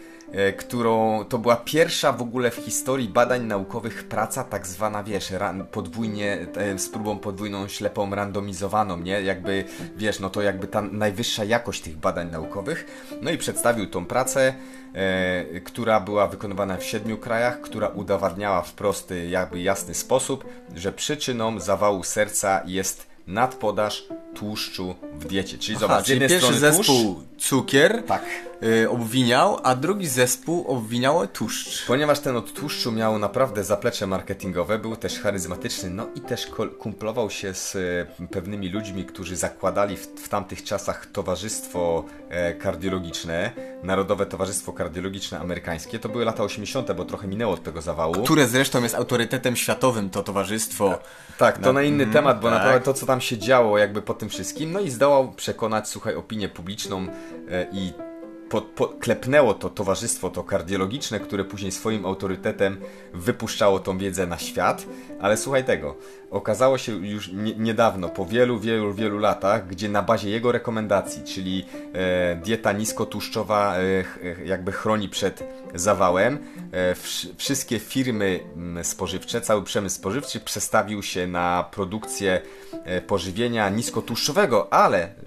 którą 0.58 1.26
to 1.26 1.38
była 1.38 1.56
pierwsza 1.56 2.12
w 2.12 2.22
ogóle 2.22 2.52
w 2.52 2.56
historii 2.56 3.10
badań 3.10 3.46
naukowych 3.46 4.04
praca, 4.04 4.44
tak 4.44 4.68
zwana, 4.68 5.04
wiesz, 5.04 5.32
ran, 5.32 5.66
podwójnie, 5.66 6.48
e, 6.56 6.80
z 6.80 6.90
próbą 6.90 7.20
podwójną 7.20 7.68
ślepą 7.68 8.16
randomizowaną, 8.16 8.98
nie? 8.98 9.22
Jakby, 9.22 9.64
wiesz, 9.98 10.20
no 10.20 10.30
to 10.30 10.42
jakby 10.42 10.68
ta 10.68 10.82
najwyższa 10.82 11.44
jakość 11.44 11.82
tych 11.82 11.98
badań 11.98 12.32
naukowych. 12.32 13.08
No 13.22 13.32
i 13.32 13.38
przedstawił 13.38 13.88
tą 13.88 14.06
pracę, 14.06 14.54
e, 14.94 15.60
która 15.60 16.00
była 16.00 16.28
wykonywana 16.28 16.78
w 16.78 16.84
siedmiu 16.84 17.18
krajach, 17.18 17.62
która 17.62 17.88
udowadniała 17.88 18.62
w 18.62 18.74
prosty, 18.74 19.28
jakby 19.28 19.62
jasny 19.62 19.94
sposób, 19.94 20.46
że 20.76 20.92
przyczyną 20.94 21.60
zawału 21.60 22.04
serca 22.04 22.62
jest 22.66 23.08
nadpodaż 23.28 24.08
tłuszczu 24.34 24.96
w 25.20 25.26
diecie. 25.26 25.58
Czyli 25.58 25.76
Aha, 25.76 25.88
zobacz, 25.88 26.06
czyli 26.06 26.20
pierwszy 26.20 26.60
zespół 26.60 27.24
cukier 27.38 28.04
tak. 28.08 28.24
y, 28.64 28.90
obwiniał, 28.90 29.60
a 29.64 29.76
drugi 29.76 30.08
zespół 30.08 30.68
obwiniał 30.68 31.28
tłuszcz. 31.28 31.86
Ponieważ 31.88 32.20
ten 32.20 32.36
od 32.36 32.54
tłuszczu 32.54 32.92
miał 32.92 33.20
naprawdę 33.20 33.64
zaplecze 33.64 34.08
marketingowe, 34.08 34.80
był 34.80 34.96
też 34.96 35.20
charyzmatyczny, 35.20 35.90
no 35.90 36.08
i 36.16 36.22
też 36.22 36.48
kumplował 36.80 37.30
się 37.30 37.54
z 37.54 37.76
e, 37.76 38.28
pewnymi 38.28 38.70
ludźmi, 38.70 39.06
którzy 39.06 39.36
zakładali 39.36 39.98
w, 39.98 40.08
w 40.08 40.30
tamtych 40.30 40.64
czasach 40.64 41.06
towarzystwo 41.06 42.06
e, 42.30 42.54
kardiologiczne, 42.54 43.52
Narodowe 43.84 44.26
Towarzystwo 44.26 44.74
Kardiologiczne 44.74 45.40
Amerykańskie. 45.40 46.00
To 46.00 46.10
były 46.10 46.26
lata 46.26 46.44
80., 46.44 46.92
bo 46.92 47.06
trochę 47.06 47.28
minęło 47.28 47.54
od 47.54 47.64
tego 47.64 47.82
zawału. 47.82 48.24
Które 48.24 48.48
zresztą 48.48 48.84
jest 48.84 48.96
autorytetem 48.96 49.56
światowym, 49.56 50.10
to 50.10 50.24
towarzystwo. 50.24 51.00
Tak, 51.38 51.58
to 51.58 51.74
na 51.74 51.82
inny 51.82 52.08
temat, 52.08 52.40
bo 52.40 52.50
tak. 52.50 52.58
naprawdę 52.58 52.86
to, 52.86 52.94
co 52.94 53.06
tam 53.06 53.22
się 53.22 53.38
działo 53.38 53.78
jakby 53.78 54.02
po 54.02 54.14
tym 54.24 54.30
wszystkim, 54.30 54.72
no 54.72 54.80
i 54.80 54.90
zdołał 54.90 55.32
przekonać, 55.32 55.90
słuchaj, 55.90 56.16
opinię 56.16 56.50
publiczną 56.50 57.08
e, 57.50 57.68
i 57.72 57.94
po, 58.62 58.88
klepnęło 58.88 59.54
to 59.54 59.70
towarzystwo, 59.70 60.30
to 60.30 60.44
kardiologiczne, 60.44 61.20
które 61.20 61.44
później 61.44 61.72
swoim 61.72 62.06
autorytetem 62.06 62.78
wypuszczało 63.14 63.80
tą 63.80 63.98
wiedzę 63.98 64.28
na 64.28 64.38
świat. 64.38 64.86
Ale 65.22 65.38
słuchaj 65.38 65.64
tego, 65.64 65.96
okazało 66.32 66.78
się 66.78 67.08
już 67.08 67.32
nie, 67.32 67.56
niedawno, 67.56 68.10
po 68.10 68.26
wielu, 68.26 68.60
wielu, 68.60 68.94
wielu 68.94 69.18
latach, 69.18 69.68
gdzie 69.68 69.90
na 69.90 70.02
bazie 70.02 70.30
jego 70.30 70.52
rekomendacji, 70.52 71.24
czyli 71.24 71.66
e, 71.94 72.36
dieta 72.36 72.72
niskotłuszczowa 72.72 73.78
e, 73.78 74.46
jakby 74.46 74.72
chroni 74.72 75.10
przed 75.10 75.44
zawałem, 75.76 76.38
e, 76.72 76.96
wszystkie 77.38 77.80
firmy 77.80 78.40
m, 78.56 78.80
spożywcze, 78.84 79.42
cały 79.42 79.64
przemysł 79.64 79.96
spożywczy 79.96 80.40
przestawił 80.40 81.04
się 81.04 81.28
na 81.28 81.66
produkcję 81.72 82.42
e, 82.86 83.02
pożywienia 83.02 83.70
niskotłuszczowego, 83.70 84.74
ale 84.74 85.23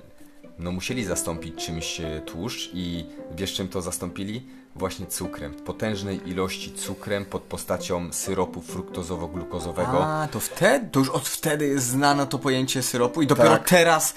no 0.58 0.72
musieli 0.72 1.04
zastąpić 1.04 1.66
czymś 1.66 2.00
e, 2.00 2.20
tłuszcz 2.26 2.70
i 2.74 3.04
wiesz 3.36 3.54
czym 3.54 3.68
to 3.68 3.82
zastąpili? 3.82 4.42
Właśnie 4.78 5.06
cukrem. 5.06 5.54
Potężnej 5.54 6.28
ilości 6.28 6.72
cukrem 6.72 7.24
pod 7.24 7.42
postacią 7.42 8.12
syropu 8.12 8.60
fruktozowo-glukozowego. 8.60 10.04
A, 10.04 10.28
to 10.30 10.40
wtedy, 10.40 10.88
to 10.92 10.98
już 10.98 11.08
od 11.08 11.28
wtedy 11.28 11.66
jest 11.66 11.86
znane 11.86 12.26
to 12.26 12.38
pojęcie 12.38 12.82
syropu 12.82 13.22
i 13.22 13.26
dopiero 13.26 13.50
tak. 13.50 13.68
teraz 13.68 14.14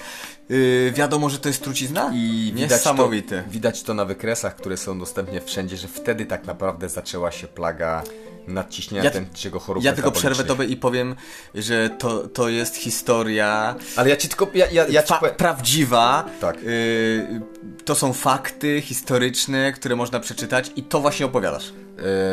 yy, 0.49 0.91
wiadomo, 0.91 1.29
że 1.29 1.39
to 1.39 1.49
jest 1.49 1.63
trucizna? 1.63 2.11
I 2.13 2.51
widać 2.55 2.83
to, 2.83 3.09
widać 3.49 3.83
to 3.83 3.93
na 3.93 4.05
wykresach, 4.05 4.55
które 4.55 4.77
są 4.77 4.99
dostępne 4.99 5.41
wszędzie, 5.41 5.77
że 5.77 5.87
wtedy 5.87 6.25
tak 6.25 6.45
naprawdę 6.45 6.89
zaczęła 6.89 7.31
się 7.31 7.47
plaga 7.47 8.03
nadciśnienia 8.49 9.03
ja, 9.03 9.11
tętniczego 9.11 9.59
chorób 9.59 9.83
Ja 9.83 9.93
tylko 9.93 10.11
przerwę 10.11 10.43
tobie 10.43 10.65
i 10.65 10.77
powiem, 10.77 11.15
że 11.55 11.89
to, 11.89 12.27
to 12.27 12.49
jest 12.49 12.75
historia. 12.75 13.75
Ale 13.95 14.09
ja 14.09 14.15
ci 14.15 14.27
tylko. 14.27 14.47
Ja, 14.53 14.65
ja, 14.71 14.87
ja 14.87 15.03
ci 15.03 15.13
powiem... 15.19 15.35
Prawdziwa. 15.35 16.25
Tak. 16.41 16.57
Y, 16.63 17.41
to 17.85 17.95
są 17.95 18.13
fakty 18.13 18.81
historyczne, 18.81 19.71
które 19.71 19.95
można 19.95 20.19
przeczytać 20.19 20.48
i 20.75 20.83
to 20.83 20.99
właśnie 20.99 21.25
opowiadasz. 21.25 21.73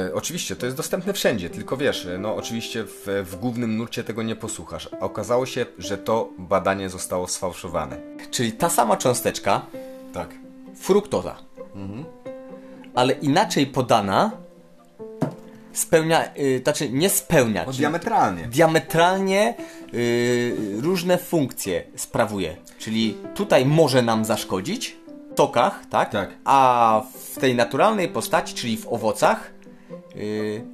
E, 0.09 0.15
oczywiście, 0.15 0.57
to 0.57 0.67
jest 0.67 0.77
dostępne 0.77 1.13
wszędzie, 1.13 1.51
tylko 1.51 1.77
wiesz, 1.77 2.09
no 2.19 2.37
oczywiście 2.37 2.85
w, 2.85 3.25
w 3.25 3.37
głównym 3.37 3.77
nurcie 3.77 4.05
tego 4.05 4.23
nie 4.23 4.37
posłuchasz. 4.37 4.89
A 5.01 5.05
okazało 5.05 5.47
się, 5.47 5.67
że 5.79 5.99
to 5.99 6.29
badanie 6.39 6.89
zostało 6.89 7.29
sfałszowane. 7.29 7.97
Czyli 8.31 8.53
ta 8.53 8.71
sama 8.71 8.97
cząsteczka. 8.97 9.67
Tak. 10.13 10.29
Fruktoza. 10.77 11.37
Mhm. 11.75 12.05
Ale 12.95 13.13
inaczej 13.13 13.67
podana 13.67 14.31
spełnia, 15.73 16.25
yy, 16.37 16.61
znaczy 16.63 16.91
nie 16.91 17.09
spełnia. 17.09 17.67
O, 17.67 17.73
diametralnie. 17.73 18.43
Diametralnie 18.43 19.55
yy, 19.93 20.81
różne 20.81 21.19
funkcje 21.19 21.85
sprawuje. 21.97 22.57
Czyli 22.79 23.17
tutaj 23.35 23.67
może 23.67 24.03
nam 24.03 24.25
zaszkodzić 24.25 24.97
tokach, 25.37 25.87
tak? 25.91 26.11
Tak. 26.11 26.31
A 26.45 27.03
w 27.35 27.41
tej 27.41 27.55
naturalnej 27.55 28.09
postaci, 28.09 28.55
czyli 28.55 28.77
w 28.77 28.89
owocach, 28.89 29.51
yy, 30.15 30.65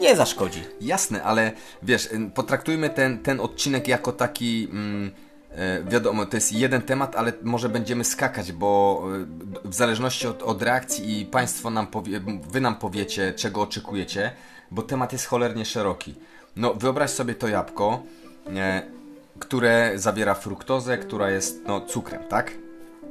nie 0.00 0.16
zaszkodzi. 0.16 0.62
Jasne, 0.80 1.22
ale 1.22 1.52
wiesz, 1.82 2.08
potraktujmy 2.34 2.90
ten, 2.90 3.18
ten 3.18 3.40
odcinek 3.40 3.88
jako 3.88 4.12
taki. 4.12 4.68
Mm, 4.70 5.10
E, 5.50 5.82
wiadomo, 5.84 6.26
to 6.26 6.36
jest 6.36 6.52
jeden 6.52 6.82
temat, 6.82 7.16
ale 7.16 7.32
może 7.42 7.68
będziemy 7.68 8.04
skakać, 8.04 8.52
bo 8.52 9.02
e, 9.64 9.68
w 9.68 9.74
zależności 9.74 10.26
od, 10.26 10.42
od 10.42 10.62
reakcji 10.62 11.20
i 11.20 11.26
Państwo 11.26 11.70
nam 11.70 11.86
powie, 11.86 12.20
Wy 12.50 12.60
nam 12.60 12.76
powiecie, 12.76 13.32
czego 13.32 13.62
oczekujecie, 13.62 14.32
bo 14.70 14.82
temat 14.82 15.12
jest 15.12 15.26
cholernie 15.26 15.64
szeroki. 15.64 16.14
No, 16.56 16.74
wyobraź 16.74 17.10
sobie 17.10 17.34
to 17.34 17.48
jabłko, 17.48 18.02
e, 18.56 18.82
które 19.38 19.92
zawiera 19.94 20.34
fruktozę, 20.34 20.98
która 20.98 21.30
jest 21.30 21.62
no, 21.66 21.80
cukrem, 21.80 22.22
tak? 22.28 22.52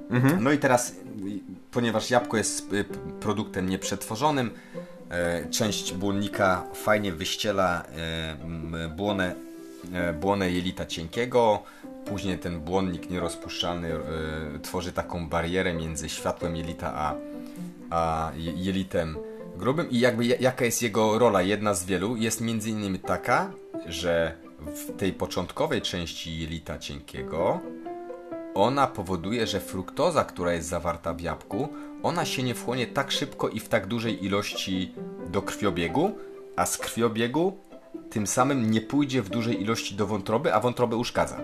Mhm. 0.09 0.43
No 0.43 0.51
i 0.51 0.57
teraz, 0.57 0.95
ponieważ 1.71 2.11
jabłko 2.11 2.37
jest 2.37 2.69
produktem 3.19 3.69
nieprzetworzonym, 3.69 4.51
część 5.51 5.93
błonnika 5.93 6.63
fajnie 6.73 7.11
wyściela 7.11 7.83
błonę, 8.95 9.35
błonę 10.19 10.51
jelita 10.51 10.85
cienkiego, 10.85 11.63
Później 12.09 12.39
ten 12.39 12.59
błonnik 12.59 13.09
nierozpuszczalny 13.09 13.95
y, 14.55 14.59
tworzy 14.59 14.91
taką 14.91 15.29
barierę 15.29 15.73
między 15.73 16.09
światłem 16.09 16.55
jelita 16.55 16.93
a, 16.95 17.15
a 17.89 18.31
jelitem 18.35 19.17
grubym. 19.57 19.89
I 19.89 19.99
jakby 19.99 20.25
jaka 20.25 20.65
jest 20.65 20.81
jego 20.81 21.19
rola? 21.19 21.41
Jedna 21.41 21.73
z 21.73 21.85
wielu 21.85 22.15
jest 22.15 22.41
między 22.41 22.69
innymi 22.69 22.99
taka, 22.99 23.51
że 23.85 24.35
w 24.65 24.97
tej 24.97 25.13
początkowej 25.13 25.81
części 25.81 26.39
jelita 26.39 26.79
cienkiego 26.79 27.59
ona 28.63 28.87
powoduje, 28.87 29.47
że 29.47 29.59
fruktoza, 29.59 30.23
która 30.23 30.53
jest 30.53 30.69
zawarta 30.69 31.13
w 31.13 31.21
jabłku, 31.21 31.69
ona 32.03 32.25
się 32.25 32.43
nie 32.43 32.55
wchłonie 32.55 32.87
tak 32.87 33.11
szybko 33.11 33.49
i 33.49 33.59
w 33.59 33.69
tak 33.69 33.87
dużej 33.87 34.25
ilości 34.25 34.93
do 35.27 35.41
krwiobiegu, 35.41 36.11
a 36.55 36.65
z 36.65 36.77
krwiobiegu 36.77 37.57
tym 38.09 38.27
samym 38.27 38.71
nie 38.71 38.81
pójdzie 38.81 39.21
w 39.21 39.29
dużej 39.29 39.61
ilości 39.61 39.95
do 39.95 40.07
wątroby, 40.07 40.53
a 40.53 40.59
wątrobę 40.59 40.95
uszkadza. 40.95 41.41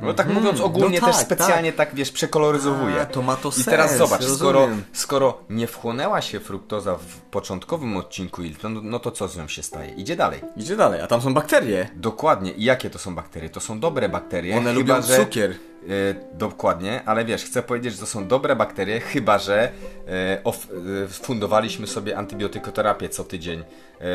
No 0.00 0.14
tak 0.14 0.26
mhm. 0.26 0.44
mówiąc 0.44 0.60
ogólnie 0.60 1.00
no 1.00 1.06
tak, 1.06 1.16
też 1.16 1.24
specjalnie 1.24 1.72
tak. 1.72 1.88
tak. 1.88 1.96
wiesz, 1.96 2.12
przekoloryzowuje. 2.12 3.00
A, 3.00 3.06
to 3.06 3.22
ma 3.22 3.36
to 3.36 3.52
sens. 3.52 3.66
I 3.66 3.70
teraz 3.70 3.96
zobacz, 3.96 4.24
skoro, 4.24 4.68
skoro 4.92 5.38
nie 5.50 5.66
wchłonęła 5.66 6.20
się 6.20 6.40
fruktoza 6.40 6.94
w 6.94 7.20
początkowym 7.30 7.96
odcinku 7.96 8.42
no, 8.62 8.68
no 8.82 8.98
to 8.98 9.10
co 9.10 9.28
z 9.28 9.36
nią 9.36 9.48
się 9.48 9.62
staje? 9.62 9.94
Idzie 9.94 10.16
dalej. 10.16 10.40
Idzie 10.56 10.76
dalej, 10.76 11.00
a 11.00 11.06
tam 11.06 11.20
są 11.20 11.34
bakterie. 11.34 11.88
Dokładnie. 11.94 12.52
I 12.52 12.64
jakie 12.64 12.90
to 12.90 12.98
są 12.98 13.14
bakterie? 13.14 13.50
To 13.50 13.60
są 13.60 13.80
dobre 13.80 14.08
bakterie. 14.08 14.56
One 14.56 14.74
chyba, 14.74 14.94
lubią 14.94 15.02
że... 15.02 15.16
cukier. 15.16 15.54
E, 15.86 16.14
dokładnie, 16.38 17.02
ale 17.04 17.24
wiesz, 17.24 17.44
chcę 17.44 17.62
powiedzieć, 17.62 17.92
że 17.92 18.00
to 18.00 18.06
są 18.06 18.28
dobre 18.28 18.56
bakterie, 18.56 19.00
chyba 19.00 19.38
że 19.38 19.62
e, 19.62 19.70
e, 20.12 21.08
fundowaliśmy 21.08 21.86
sobie 21.86 22.18
antybiotykoterapię 22.18 23.08
co 23.08 23.24
tydzień 23.24 23.64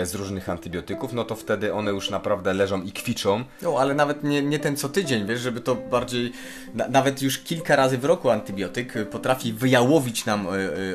z 0.03 0.15
różnych 0.15 0.49
antybiotyków, 0.49 1.13
no 1.13 1.23
to 1.23 1.36
wtedy 1.36 1.73
one 1.73 1.91
już 1.91 2.10
naprawdę 2.10 2.53
leżą 2.53 2.81
i 2.81 2.91
kwiczą. 2.91 3.43
No, 3.62 3.75
ale 3.79 3.93
nawet 3.93 4.23
nie, 4.23 4.41
nie 4.41 4.60
ten 4.60 4.77
co 4.77 4.89
tydzień, 4.89 5.25
wiesz, 5.27 5.39
żeby 5.39 5.62
to 5.62 5.75
bardziej, 5.75 6.31
na, 6.73 6.88
nawet 6.88 7.21
już 7.21 7.39
kilka 7.39 7.75
razy 7.75 7.97
w 7.97 8.05
roku 8.05 8.29
antybiotyk 8.29 9.10
potrafi 9.10 9.53
wyjałowić 9.53 10.25
nam 10.25 10.47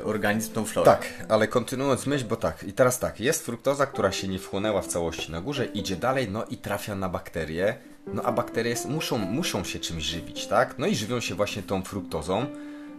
organizm 0.05 0.53
tą 0.53 0.65
florę. 0.65 0.91
Tak, 0.91 1.09
ale 1.29 1.49
kontynuując 1.49 2.07
myśl, 2.07 2.25
bo 2.29 2.37
tak, 2.37 2.65
i 2.65 2.73
teraz 2.73 2.99
tak, 2.99 3.21
jest 3.21 3.47
fruktoza, 3.47 3.87
która 3.87 4.13
się 4.13 4.29
nie 4.29 4.39
wchłonęła 4.39 4.83
w 4.83 4.87
całości 4.87 5.33
na 5.33 5.41
górze, 5.41 5.65
idzie 5.65 5.97
dalej, 5.97 6.29
no 6.31 6.45
i 6.45 6.57
trafia 6.57 6.95
na 6.95 7.09
bakterie, 7.09 7.77
no 8.07 8.23
a 8.23 8.33
bakterie 8.33 8.75
muszą, 8.89 9.19
muszą 9.19 9.65
się 9.65 9.79
czymś 9.79 10.05
żywić, 10.05 10.47
tak? 10.47 10.79
No 10.79 10.87
i 10.87 10.95
żywią 10.95 11.21
się 11.21 11.35
właśnie 11.35 11.63
tą 11.63 11.83
fruktozą 11.83 12.47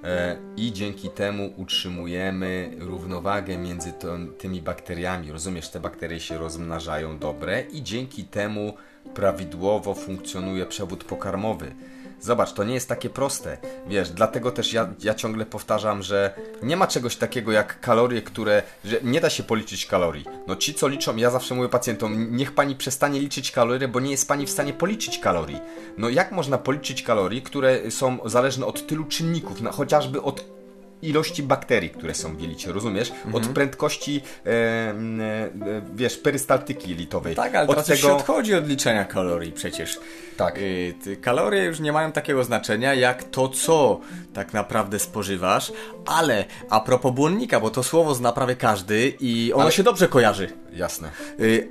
e, 0.03 0.37
i 0.57 0.73
dzięki 0.73 1.09
temu 1.09 1.53
utrzymujemy 1.57 2.71
równowagę 2.79 3.57
między 3.57 3.93
tymi 4.37 4.61
bakteriami. 4.61 5.31
Rozumiesz, 5.31 5.69
te 5.69 5.79
bakterie 5.79 6.19
się 6.19 6.37
rozmnażają 6.37 7.19
dobre 7.19 7.61
i 7.61 7.83
dzięki 7.83 8.23
temu 8.23 8.73
prawidłowo 9.15 9.93
funkcjonuje 9.93 10.65
przewód 10.65 11.03
pokarmowy. 11.03 11.71
Zobacz, 12.19 12.53
to 12.53 12.63
nie 12.63 12.73
jest 12.73 12.89
takie 12.89 13.09
proste. 13.09 13.57
Wiesz, 13.87 14.09
dlatego 14.09 14.51
też 14.51 14.73
ja, 14.73 14.93
ja 15.03 15.13
ciągle 15.13 15.45
powtarzam, 15.45 16.03
że 16.03 16.33
nie 16.63 16.77
ma 16.77 16.87
czegoś 16.87 17.15
takiego 17.15 17.51
jak 17.51 17.79
kalorie, 17.79 18.21
które. 18.21 18.63
że 18.85 18.99
nie 19.03 19.21
da 19.21 19.29
się 19.29 19.43
policzyć 19.43 19.85
kalorii. 19.85 20.25
No 20.47 20.55
ci, 20.55 20.73
co 20.73 20.87
liczą, 20.87 21.15
ja 21.15 21.29
zawsze 21.29 21.55
mówię 21.55 21.69
pacjentom, 21.69 22.35
niech 22.35 22.55
pani 22.55 22.75
przestanie 22.75 23.19
liczyć 23.19 23.51
kalorie, 23.51 23.87
bo 23.87 23.99
nie 23.99 24.11
jest 24.11 24.27
pani 24.27 24.45
w 24.45 24.49
stanie 24.49 24.73
policzyć 24.73 25.19
kalorii. 25.19 25.59
No 25.97 26.09
jak 26.09 26.31
można 26.31 26.57
policzyć 26.57 27.03
kalorii, 27.03 27.41
które 27.41 27.91
są 27.91 28.17
zależne 28.25 28.65
od 28.65 28.87
tylu 28.87 29.05
czynników, 29.05 29.61
no, 29.61 29.71
chociażby 29.71 30.21
od 30.21 30.56
ilości 31.01 31.43
bakterii, 31.43 31.89
które 31.89 32.13
są 32.13 32.35
w 32.35 32.41
jelicie, 32.41 32.71
rozumiesz? 32.71 33.11
Mhm. 33.11 33.35
Od 33.35 33.47
prędkości, 33.47 34.21
e, 34.45 34.49
e, 34.49 34.93
wiesz, 35.95 36.17
perystaltyki 36.17 36.89
jelitowej. 36.89 37.35
Tak, 37.35 37.55
ale 37.55 37.67
od 37.67 37.85
tego... 37.85 37.97
się 37.97 38.13
odchodzi 38.13 38.55
od 38.55 38.67
liczenia 38.67 39.05
kalorii 39.05 39.51
przecież. 39.51 39.99
Tak. 40.37 40.57
Y, 40.57 41.17
kalorie 41.21 41.63
już 41.63 41.79
nie 41.79 41.91
mają 41.91 42.11
takiego 42.11 42.43
znaczenia, 42.43 42.93
jak 42.93 43.23
to, 43.23 43.49
co 43.49 43.99
tak 44.33 44.53
naprawdę 44.53 44.99
spożywasz, 44.99 45.71
ale 46.05 46.45
a 46.69 46.79
propos 46.79 47.13
błonnika, 47.13 47.59
bo 47.59 47.69
to 47.69 47.83
słowo 47.83 48.15
zna 48.15 48.31
prawie 48.31 48.55
każdy 48.55 49.13
i 49.19 49.53
ono 49.53 49.63
ale... 49.63 49.71
się 49.71 49.83
dobrze 49.83 50.07
kojarzy. 50.07 50.49
Jasne. 50.73 51.09
Y, 51.39 51.69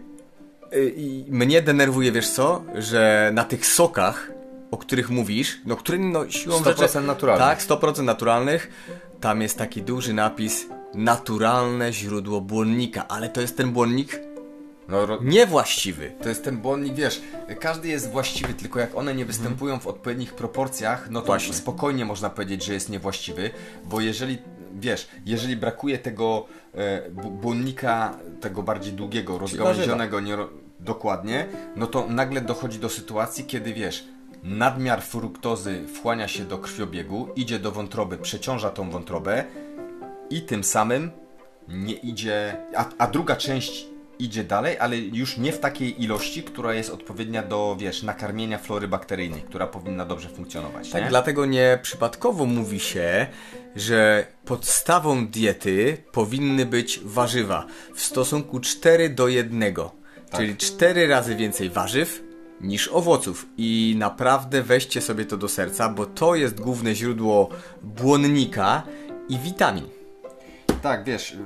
y, 0.72 1.24
mnie 1.28 1.62
denerwuje, 1.62 2.12
wiesz 2.12 2.30
co, 2.30 2.62
że 2.74 3.30
na 3.34 3.44
tych 3.44 3.66
sokach, 3.66 4.36
o 4.70 4.76
których 4.76 5.10
mówisz, 5.10 5.60
no 5.66 5.76
których 5.76 6.00
no 6.00 6.30
siłą 6.30 6.60
100% 6.60 6.78
rzeczy... 6.78 7.00
naturalnych. 7.00 7.66
Tak, 7.66 7.78
100% 7.80 8.02
naturalnych, 8.02 8.70
tam 9.20 9.42
jest 9.42 9.58
taki 9.58 9.82
duży 9.82 10.14
napis 10.14 10.66
naturalne 10.94 11.92
źródło 11.92 12.40
błonnika, 12.40 13.08
ale 13.08 13.28
to 13.28 13.40
jest 13.40 13.56
ten 13.56 13.72
błonnik 13.72 14.20
no, 14.88 15.06
ro... 15.06 15.18
niewłaściwy. 15.22 16.12
To 16.22 16.28
jest 16.28 16.44
ten 16.44 16.56
błonnik, 16.56 16.94
wiesz, 16.94 17.20
każdy 17.60 17.88
jest 17.88 18.10
właściwy, 18.10 18.54
tylko 18.54 18.80
jak 18.80 18.94
one 18.96 19.14
nie 19.14 19.22
mhm. 19.22 19.26
występują 19.26 19.70
hmm. 19.72 19.84
w 19.84 19.86
odpowiednich 19.86 20.34
proporcjach, 20.34 21.10
no 21.10 21.20
to 21.20 21.26
Właśnie. 21.26 21.54
spokojnie 21.54 22.04
można 22.04 22.30
powiedzieć, 22.30 22.64
że 22.64 22.74
jest 22.74 22.88
niewłaściwy, 22.90 23.50
bo 23.84 24.00
jeżeli, 24.00 24.38
wiesz, 24.74 25.08
jeżeli 25.26 25.56
brakuje 25.56 25.98
tego 25.98 26.46
e, 26.74 27.10
błonnika, 27.10 28.18
tego 28.40 28.62
bardziej 28.62 28.92
długiego, 28.92 29.38
rozgałęzionego, 29.38 30.20
nie, 30.20 30.36
dokładnie, 30.80 31.46
no 31.76 31.86
to 31.86 32.06
nagle 32.08 32.40
dochodzi 32.40 32.78
do 32.78 32.88
sytuacji, 32.88 33.44
kiedy 33.44 33.74
wiesz, 33.74 34.04
nadmiar 34.42 35.02
fruktozy 35.02 35.86
wchłania 35.94 36.28
się 36.28 36.44
do 36.44 36.58
krwiobiegu, 36.58 37.28
idzie 37.36 37.58
do 37.58 37.72
wątroby, 37.72 38.18
przeciąża 38.18 38.70
tą 38.70 38.90
wątrobę 38.90 39.44
i 40.30 40.42
tym 40.42 40.64
samym 40.64 41.10
nie 41.68 41.94
idzie, 41.94 42.56
a, 42.76 42.84
a 42.98 43.06
druga 43.06 43.36
część 43.36 43.86
idzie 44.18 44.44
dalej, 44.44 44.78
ale 44.78 44.98
już 44.98 45.38
nie 45.38 45.52
w 45.52 45.60
takiej 45.60 46.02
ilości, 46.02 46.42
która 46.42 46.74
jest 46.74 46.90
odpowiednia 46.90 47.42
do, 47.42 47.76
wiesz, 47.78 48.02
nakarmienia 48.02 48.58
flory 48.58 48.88
bakteryjnej, 48.88 49.42
która 49.42 49.66
powinna 49.66 50.04
dobrze 50.04 50.28
funkcjonować. 50.28 50.90
Tak, 50.90 51.02
nie? 51.02 51.08
dlatego 51.08 51.46
nie 51.46 51.78
przypadkowo 51.82 52.46
mówi 52.46 52.80
się, 52.80 53.26
że 53.76 54.26
podstawą 54.44 55.26
diety 55.26 55.96
powinny 56.12 56.66
być 56.66 57.00
warzywa 57.04 57.66
w 57.94 58.00
stosunku 58.00 58.60
4 58.60 59.08
do 59.08 59.28
1. 59.28 59.74
Czyli 60.36 60.56
4 60.56 61.06
razy 61.06 61.36
więcej 61.36 61.70
warzyw 61.70 62.25
niż 62.60 62.88
owoców. 62.88 63.46
I 63.56 63.94
naprawdę 63.98 64.62
weźcie 64.62 65.00
sobie 65.00 65.24
to 65.24 65.36
do 65.36 65.48
serca, 65.48 65.88
bo 65.88 66.06
to 66.06 66.34
jest 66.34 66.60
główne 66.60 66.94
źródło 66.94 67.48
błonnika 67.82 68.82
i 69.28 69.38
witamin. 69.38 69.84
Tak, 70.82 71.04
wiesz, 71.04 71.36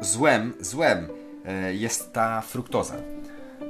złem, 0.00 0.52
złem 0.60 1.08
e, 1.44 1.74
jest 1.74 2.12
ta 2.12 2.40
fruktoza. 2.40 2.94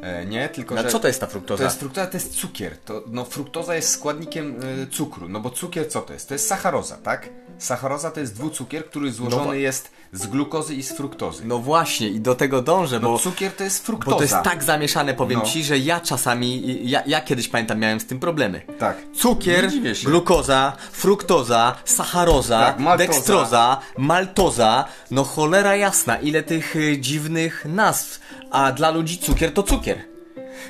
E, 0.02 0.26
nie, 0.26 0.48
tylko 0.48 0.74
No 0.74 0.82
że... 0.82 0.88
co 0.88 0.98
to 0.98 1.08
jest 1.08 1.20
ta 1.20 1.26
fruktoza? 1.26 1.58
To 1.58 1.64
jest 1.64 1.78
fruktoza, 1.78 2.06
to 2.06 2.16
jest 2.16 2.34
cukier. 2.34 2.76
To, 2.76 3.02
no, 3.06 3.24
fruktoza 3.24 3.74
jest 3.74 3.88
składnikiem 3.88 4.60
e, 4.82 4.86
cukru. 4.86 5.28
No 5.28 5.40
bo 5.40 5.50
cukier 5.50 5.88
co 5.88 6.02
to 6.02 6.12
jest? 6.12 6.28
To 6.28 6.34
jest 6.34 6.46
sacharoza, 6.46 6.96
tak? 6.96 7.28
Sacharoza 7.58 8.10
to 8.10 8.20
jest 8.20 8.34
dwucukier, 8.34 8.84
który 8.84 9.12
złożony 9.12 9.46
No 9.46 9.54
jest 9.54 9.90
z 10.12 10.26
glukozy 10.26 10.74
i 10.74 10.82
z 10.82 10.92
fruktozy. 10.92 11.42
No 11.46 11.58
właśnie, 11.58 12.08
i 12.08 12.20
do 12.20 12.34
tego 12.34 12.62
dążę, 12.62 13.00
No 13.00 13.08
bo... 13.08 13.18
cukier 13.18 13.52
to 13.52 13.64
jest 13.64 13.86
fruktoza. 13.86 14.10
Bo 14.10 14.16
to 14.16 14.22
jest 14.22 14.36
tak 14.44 14.64
zamieszane, 14.64 15.14
powiem 15.14 15.38
No. 15.40 15.46
ci, 15.46 15.64
że 15.64 15.78
ja 15.78 16.00
czasami, 16.00 16.78
ja, 16.90 17.02
ja 17.06 17.20
kiedyś 17.20 17.48
pamiętam, 17.48 17.78
miałem 17.78 18.00
z 18.00 18.06
tym 18.06 18.18
problemy. 18.18 18.62
Tak. 18.78 18.96
Cukier, 19.14 19.70
glukoza, 20.04 20.72
fruktoza, 20.92 21.76
sacharoza, 21.84 22.58
Tak, 22.58 22.78
maltoza. 22.78 22.96
dekstroza, 23.12 23.80
maltoza, 23.98 24.84
no 25.10 25.24
cholera 25.24 25.76
jasna, 25.76 26.16
ile 26.16 26.42
tych 26.42 26.76
y, 26.76 26.98
dziwnych 27.00 27.64
nazw, 27.68 28.20
a 28.50 28.72
dla 28.72 28.90
ludzi 28.90 29.18
cukier 29.18 29.52
to 29.54 29.62
cukier. 29.62 29.98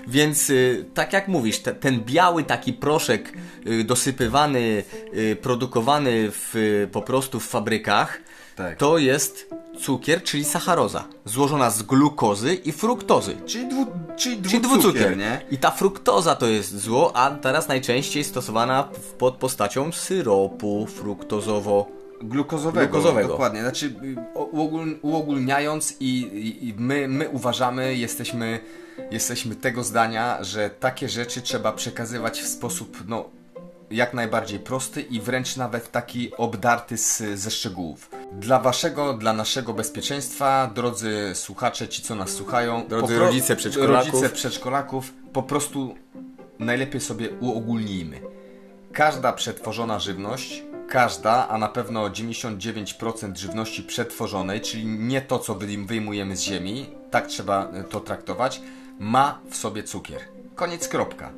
Więc 0.08 0.50
y, 0.50 0.84
tak 0.94 1.12
jak 1.12 1.28
mówisz, 1.28 1.58
te, 1.58 1.74
ten 1.74 2.00
biały 2.00 2.44
taki 2.44 2.72
proszek 2.72 3.32
y, 3.66 3.84
dosypywany, 3.84 4.84
y, 5.14 5.36
produkowany 5.42 6.30
w, 6.30 6.56
y, 6.56 6.88
po 6.92 7.02
prostu 7.02 7.40
w 7.40 7.46
fabrykach, 7.48 8.20
Tak. 8.56 8.78
to 8.78 8.98
jest 8.98 9.50
cukier, 9.80 10.22
czyli 10.22 10.44
sacharoza, 10.44 11.04
złożona 11.24 11.70
z 11.70 11.82
glukozy 11.82 12.54
i 12.54 12.72
fruktozy. 12.72 13.36
Czyli, 13.46 13.68
dwu, 13.68 13.86
czyli, 14.16 14.42
Czyli 14.42 14.60
dwucukier, 14.60 14.60
dwucukier, 14.62 15.16
nie? 15.16 15.40
I 15.50 15.58
ta 15.58 15.70
fruktoza 15.70 16.36
to 16.36 16.46
jest 16.46 16.78
zło, 16.80 17.16
a 17.16 17.30
teraz 17.30 17.68
najczęściej 17.68 18.24
stosowana 18.24 18.88
pod 19.18 19.34
postacią 19.36 19.92
syropu 19.92 20.86
fruktozowo. 20.86 21.86
Glukozowego, 22.22 22.86
Glukozowego. 22.92 23.28
dokładnie. 23.28 23.60
Znaczy, 23.60 23.86
y, 23.86 24.16
uogólniając 25.02 25.96
i, 26.00 26.20
i, 26.20 26.68
i 26.68 26.74
my, 26.78 27.08
my 27.08 27.28
uważamy, 27.28 27.94
jesteśmy, 27.94 28.60
jesteśmy 29.10 29.56
tego 29.56 29.84
zdania, 29.84 30.44
że 30.44 30.70
takie 30.70 31.08
rzeczy 31.08 31.42
trzeba 31.42 31.72
przekazywać 31.72 32.40
w 32.40 32.46
sposób, 32.46 32.98
no, 33.08 33.24
jak 33.90 34.14
najbardziej 34.14 34.58
prosty 34.58 35.00
i 35.02 35.20
wręcz 35.20 35.56
nawet 35.56 35.90
taki 35.92 36.36
obdarty 36.36 36.96
z, 36.98 37.22
ze 37.34 37.50
szczegółów. 37.50 38.10
Dla 38.32 38.58
waszego, 38.60 39.14
dla 39.14 39.32
naszego 39.32 39.74
bezpieczeństwa, 39.74 40.70
drodzy 40.74 41.30
słuchacze, 41.34 41.88
ci 41.88 42.02
co 42.02 42.14
nas 42.14 42.30
słuchają, 42.30 42.86
Drodzy 42.88 43.18
rodzice 43.18 43.56
przedszkolaków. 43.56 44.12
rodzice 44.12 44.34
przedszkolaków, 44.34 45.12
po 45.32 45.42
prostu 45.42 45.94
najlepiej 46.58 47.00
sobie 47.00 47.30
uogólnijmy. 47.40 48.20
Każda 48.92 49.32
przetworzona 49.32 49.98
żywność, 49.98 50.62
każda, 50.88 51.48
a 51.48 51.58
na 51.58 51.68
pewno 51.68 52.08
99% 52.10 53.36
żywności 53.36 53.82
przetworzonej, 53.82 54.60
czyli 54.60 54.86
nie 54.86 55.20
to, 55.20 55.38
co 55.38 55.54
wyjm- 55.54 55.86
wyjmujemy 55.86 56.36
z 56.36 56.40
ziemi, 56.40 56.86
tak 57.10 57.26
trzeba 57.26 57.68
y, 57.80 57.84
to 57.84 58.00
traktować, 58.00 58.60
ma 58.98 59.38
w 59.50 59.56
sobie 59.56 59.82
cukier. 59.82 60.20
Koniec, 60.54 60.88
kropka. 60.88 61.30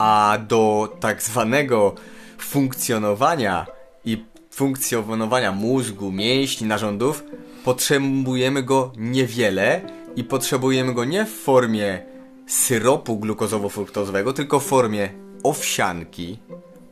A 0.00 0.38
do 0.48 0.96
tak 1.00 1.22
zwanego 1.22 1.94
funkcjonowania 2.38 3.66
i 4.04 4.24
funkcjonowania 4.50 5.52
mózgu, 5.52 6.12
mięśni, 6.12 6.66
narządów 6.66 7.24
potrzebujemy 7.64 8.62
go 8.62 8.92
niewiele 8.96 9.80
i 10.16 10.24
potrzebujemy 10.24 10.94
go 10.94 11.04
nie 11.04 11.24
w 11.24 11.30
formie 11.30 12.02
syropu 12.46 13.18
glukozowo-fruktozowego, 13.18 14.32
tylko 14.32 14.60
w 14.60 14.66
formie 14.66 15.08
owsianki, 15.42 16.38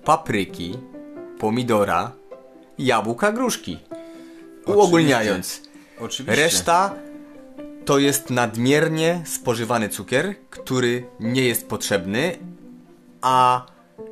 papryki, 0.04 0.78
pomidora, 1.38 2.12
jabłka, 2.78 3.32
gruszki. 3.32 3.78
Uogólniając, 4.66 5.62
Oczywiście. 6.00 6.42
reszta 6.42 6.94
to 7.84 7.98
jest 7.98 8.30
nadmiernie 8.30 9.22
spożywany 9.26 9.88
cukier, 9.88 10.34
który 10.50 11.06
nie 11.20 11.42
jest 11.42 11.68
potrzebny, 11.68 12.38
a 13.22 13.66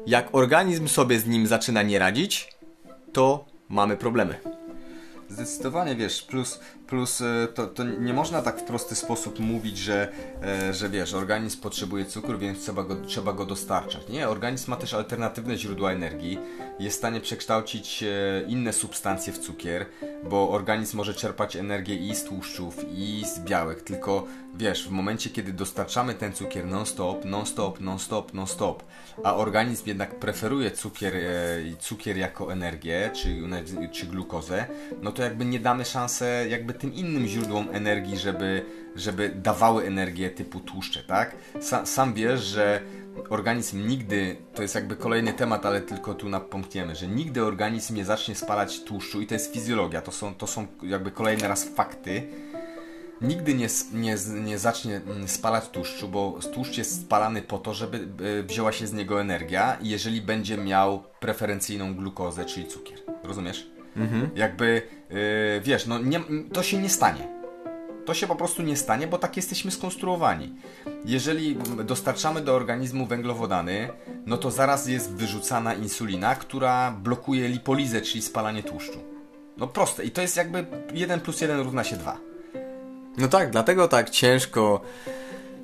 jak 0.07 0.35
organizm 0.35 0.89
sobie 0.89 1.21
z 1.21 1.27
nim 1.27 1.47
zaczyna 1.47 1.83
nie 1.83 1.99
radzić, 1.99 2.53
to 3.13 3.45
mamy 3.69 3.97
problemy. 3.97 4.39
Zdecydowanie 5.37 5.97
wiesz, 5.97 6.23
plus, 6.23 6.61
plus 6.87 7.21
e, 7.21 7.49
to, 7.55 7.67
to 7.67 7.85
nie 7.85 8.13
można 8.13 8.43
tak 8.43 8.61
w 8.61 8.63
prosty 8.63 8.95
sposób 8.95 9.39
mówić, 9.39 9.79
że, 9.79 10.13
e, 10.43 10.75
że 10.75 10.89
wiesz, 10.89 11.15
organizm 11.15 11.61
potrzebuje 11.61 12.05
cukru, 12.05 12.39
więc 12.39 12.61
trzeba 12.61 12.85
go, 12.85 12.97
trzeba 12.97 13.33
go 13.33 13.47
dostarczać. 13.47 14.09
Nie, 14.09 14.29
organizm 14.29 14.71
ma 14.71 14.77
też 14.77 14.95
alternatywne 14.95 15.59
źródła 15.59 15.93
energii, 15.93 16.39
jest 16.79 16.97
w 16.97 16.99
stanie 16.99 17.21
przekształcić 17.21 18.03
e, 18.03 18.07
inne 18.49 18.73
substancje 18.73 19.33
w 19.33 19.39
cukier, 19.39 19.87
bo 20.31 20.51
organizm 20.51 20.97
może 20.97 21.15
czerpać 21.15 21.57
energię 21.57 21.95
i 21.95 22.15
z 22.15 22.25
tłuszczów, 22.25 22.85
i 22.95 23.25
z 23.35 23.41
białek, 23.41 23.83
tylko 23.83 24.27
wiesz, 24.55 24.89
w 24.89 24.91
momencie, 24.91 25.31
kiedy 25.31 25.53
dostarczamy 25.53 26.15
ten 26.15 26.33
cukier 26.33 26.67
non-stop, 26.67 27.25
non-stop, 27.25 27.81
non-stop, 27.81 28.35
non-stop, 28.35 28.83
a 29.25 29.37
organizm 29.37 29.89
jednak 29.89 30.19
preferuje 30.19 30.71
cukier, 30.71 31.15
cukier 31.79 32.17
jako 32.17 32.53
energię, 32.53 33.11
czy, 33.15 33.43
czy 33.93 34.07
glukozę, 34.07 34.67
no 35.03 35.13
to 35.13 35.23
jakby 35.27 35.45
nie 35.45 35.61
damy 35.61 35.85
szansę 35.85 36.47
jakby 36.49 36.75
tym 36.75 36.95
innym 36.95 37.27
źródłom 37.27 37.69
energii, 37.73 38.19
żeby, 38.19 38.65
żeby 38.97 39.29
dawały 39.29 39.85
energię 39.85 40.31
typu 40.31 40.61
tłuszcze, 40.61 41.03
tak? 41.03 41.37
Sa, 41.61 41.87
sam 41.87 42.15
wiesz, 42.15 42.41
że 42.41 42.81
organizm 43.31 43.89
nigdy, 43.89 44.37
to 44.55 44.63
jest 44.63 44.75
jakby 44.75 44.97
kolejny 44.97 45.33
temat, 45.33 45.67
ale 45.67 45.81
tylko 45.81 46.15
tu 46.15 46.29
napomkniemy, 46.29 46.97
że 46.97 47.09
nigdy 47.09 47.45
organizm 47.45 47.95
nie 47.95 48.05
zacznie 48.05 48.35
spalać 48.35 48.85
tłuszczu 48.85 49.21
i 49.21 49.27
to 49.27 49.35
jest 49.35 49.53
fizjologia, 49.53 50.03
to 50.03 50.13
są, 50.13 50.35
to 50.35 50.47
są 50.47 50.67
jakby 50.83 51.11
kolejny 51.11 51.49
raz 51.49 51.65
fakty, 51.65 52.23
nigdy 53.21 53.55
nie, 53.55 53.69
nie, 53.93 54.17
nie 54.45 54.59
zacznie 54.59 54.97
mm, 54.97 55.29
spalać 55.29 55.69
tłuszczu, 55.69 56.09
bo 56.09 56.39
tłuszcz 56.55 56.79
jest 56.79 57.01
spalany 57.01 57.43
po 57.43 57.59
to, 57.59 57.75
żeby 57.75 58.09
e, 58.41 58.43
wzięła 58.43 58.73
się 58.73 58.87
z 58.87 58.93
niego 58.93 59.21
energia, 59.21 59.79
jeżeli 59.83 60.23
będzie 60.23 60.57
miał 60.57 61.03
preferencyjną 61.21 61.95
glukozę, 61.95 62.45
czyli 62.45 62.67
cukier. 62.67 62.99
Rozumiesz? 63.25 63.76
Jakby, 64.35 64.83
e, 65.11 65.61
wiesz, 65.61 65.87
no 65.87 65.99
nie, 65.99 66.21
to 66.53 66.63
się 66.63 66.79
nie 66.79 66.89
stanie. 66.89 67.29
To 68.05 68.15
się 68.15 68.27
po 68.27 68.37
prostu 68.37 68.63
nie 68.63 68.77
stanie, 68.77 69.07
bo 69.07 69.19
tak 69.19 69.37
jesteśmy 69.37 69.71
skonstruowani. 69.71 70.55
Jeżeli 71.05 71.57
dostarczamy 71.85 72.41
do 72.41 72.55
organizmu 72.55 73.07
węglowodany, 73.07 73.89
no 74.27 74.37
to 74.37 74.51
zaraz 74.51 74.89
jest 74.89 75.13
wyrzucana 75.13 75.75
insulina, 75.75 76.35
która 76.35 76.91
blokuje 76.91 77.49
lipolizę, 77.49 78.01
czyli 78.01 78.23
spalanie 78.23 78.63
tłuszczu. 78.63 78.99
No 79.57 79.67
proste. 79.67 80.05
I 80.05 80.11
to 80.11 80.23
jest 80.23 80.37
jakby 80.37 80.67
1 80.95 81.21
plus 81.21 81.41
1 81.41 81.61
równa 81.61 81.85
się 81.85 81.97
2. 81.97 82.17
No 83.19 83.29
tak, 83.29 83.51
dlatego 83.51 83.89
tak 83.89 84.11
ciężko 84.11 84.81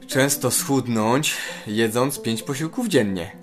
często 0.07 0.51
schudnąć, 0.51 1.37
jedząc 1.67 2.19
5 2.19 2.43
posiłków 2.43 2.89
dziennie. 2.89 3.37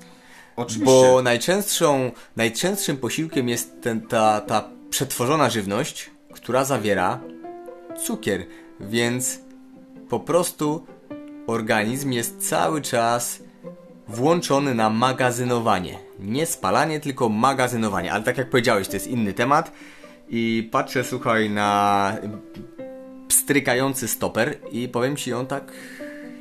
Oczywiście. 0.56 0.86
Bo 0.86 1.22
najczęstszą, 1.22 2.12
najczęstszym 2.36 2.98
posiłkiem 2.98 3.50
jest 3.50 3.82
ten, 3.82 4.02
ta, 4.02 4.42
ta 4.42 4.70
przetworzona 4.90 5.50
żywność, 5.50 6.10
która 6.34 6.66
zawiera 6.66 7.20
cukier, 8.06 8.46
więc 8.80 9.40
po 10.10 10.20
prostu 10.20 10.86
organizm 11.48 12.12
jest 12.12 12.50
cały 12.50 12.82
czas 12.82 13.44
włączony 14.08 14.76
na 14.76 14.90
magazynowanie. 14.90 16.00
Nie 16.20 16.46
spalanie, 16.46 17.00
tylko 17.00 17.30
magazynowanie. 17.30 18.14
Ale 18.14 18.24
tak 18.24 18.38
jak 18.38 18.50
powiedziałeś, 18.50 18.88
to 18.88 18.94
jest 18.94 19.08
inny 19.08 19.34
temat. 19.34 19.72
I 20.30 20.70
patrzę, 20.72 21.04
słuchaj, 21.04 21.50
na 21.50 22.16
strykający 23.30 24.08
stoper 24.08 24.58
i 24.72 24.88
powiem 24.88 25.16
ci, 25.16 25.34
on 25.34 25.48
tak 25.48 25.72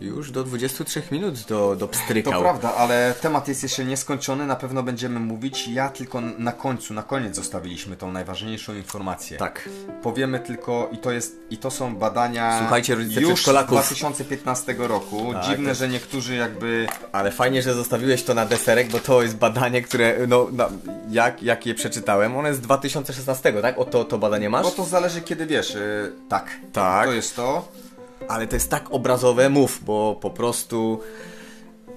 już 0.01 0.31
do 0.31 0.45
23 0.45 1.03
minut 1.11 1.41
do, 1.49 1.77
do 1.77 1.87
To 1.87 1.89
pstrykał. 1.89 2.43
prawda, 2.43 2.75
ale 2.75 3.15
temat 3.21 3.49
jest 3.49 3.63
jeszcze 3.63 3.85
nieskończony, 3.85 4.47
na 4.47 4.57
pewno 4.57 4.83
będziemy 4.83 5.21
mówić. 5.21 5.69
Ja 5.69 5.89
tylko 5.89 6.21
na 6.21 6.53
końcu, 6.53 6.95
na 6.95 7.03
koniec 7.03 7.37
zostawiliśmy 7.37 7.97
tą 7.97 8.13
najważniejszą 8.13 8.75
informację. 8.75 9.39
Tak. 9.39 9.69
Powiemy 10.03 10.41
tylko, 10.41 10.89
i 10.93 10.99
to 10.99 11.11
jest, 11.13 11.37
i 11.51 11.59
to 11.59 11.71
są 11.71 11.97
badania 11.97 12.59
Słuchajcie, 12.59 12.95
rodzice 12.95 13.21
już 13.21 13.31
z 13.31 13.33
przedszkolaków. 13.33 13.71
2015 13.71 14.75
roku. 14.79 15.33
Tak, 15.33 15.45
Dziwne, 15.45 15.69
to- 15.69 15.75
że 15.75 15.89
niektórzy 15.89 16.35
jakby 16.35 16.87
Ale 17.13 17.31
fajnie, 17.31 17.63
że 17.63 17.75
zostawiłeś 17.75 18.23
to 18.23 18.35
na 18.35 18.47
deserek, 18.47 18.89
bo 18.89 18.99
to 18.99 19.23
jest 19.23 19.37
badanie, 19.37 19.83
które, 19.83 20.17
no, 20.29 20.47
na, 20.53 20.69
jak, 21.11 21.43
jak 21.43 21.67
je 21.67 21.75
przeczytałem, 21.75 22.37
one 22.37 22.49
jest 22.49 22.61
z 22.61 22.63
2016, 22.63 23.53
tak? 23.63 23.79
O 23.79 23.85
to, 23.85 24.05
to 24.05 24.19
badanie 24.19 24.51
masz? 24.51 24.65
Bo 24.65 24.71
to 24.71 24.85
zależy 24.85 25.21
kiedy 25.21 25.47
wiesz. 25.47 25.75
Yy, 25.75 26.13
tak. 26.29 26.51
Tak. 26.73 27.07
To 27.07 27.13
jest 27.13 27.37
to. 27.37 27.69
Ale 28.29 28.47
to 28.47 28.57
jest 28.57 28.71
tak 28.71 28.91
obrazowe, 28.91 29.49
mów, 29.49 29.85
bo 29.85 30.19
po 30.21 30.31
prostu 30.31 31.01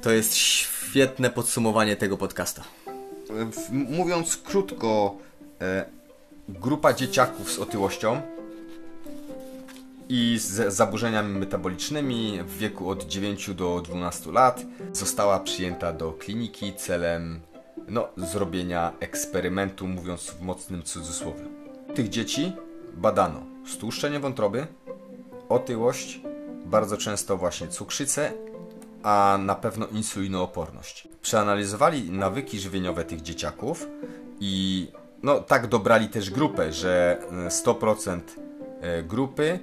to 0.01 0.11
jest 0.11 0.35
świetne 0.35 1.29
podsumowanie 1.29 1.95
tego 1.95 2.17
podcasta. 2.17 2.63
Mówiąc 3.71 4.37
krótko, 4.37 5.15
e, 5.61 5.85
grupa 6.49 6.93
dzieciaków 6.93 7.51
z 7.51 7.59
otyłością 7.59 8.21
i 10.09 10.37
z 10.39 10.73
zaburzeniami 10.73 11.39
metabolicznymi 11.39 12.39
w 12.45 12.57
wieku 12.57 12.89
od 12.89 13.03
9 13.03 13.53
do 13.53 13.81
12 13.81 14.31
lat 14.31 14.65
została 14.93 15.39
przyjęta 15.39 15.93
do 15.93 16.11
kliniki 16.11 16.73
celem 16.73 17.39
no, 17.87 18.07
zrobienia 18.17 18.91
eksperymentu, 18.99 19.87
mówiąc 19.87 20.21
w 20.21 20.41
mocnym 20.41 20.83
cudzysłowie. 20.83 21.43
Tych 21.95 22.09
dzieci 22.09 22.53
badano 22.93 23.43
stłuszczenie 23.67 24.19
wątroby, 24.19 24.67
otyłość, 25.53 26.21
bardzo 26.65 26.97
często 26.97 27.37
właśnie 27.37 27.67
cukrzycę, 27.67 28.33
a 29.03 29.39
na 29.41 29.55
pewno 29.55 29.87
insulinooporność. 29.87 31.07
Przeanalizowali 31.21 32.11
nawyki 32.11 32.59
żywieniowe 32.59 33.05
tych 33.05 33.21
dzieciaków 33.21 33.87
i 34.39 34.87
no 35.23 35.39
tak 35.39 35.67
dobrali 35.67 36.09
też 36.09 36.29
grupę, 36.29 36.73
że 36.73 37.21
e, 37.45 37.49
100% 37.49 38.19
e, 38.81 39.03
grupy 39.03 39.59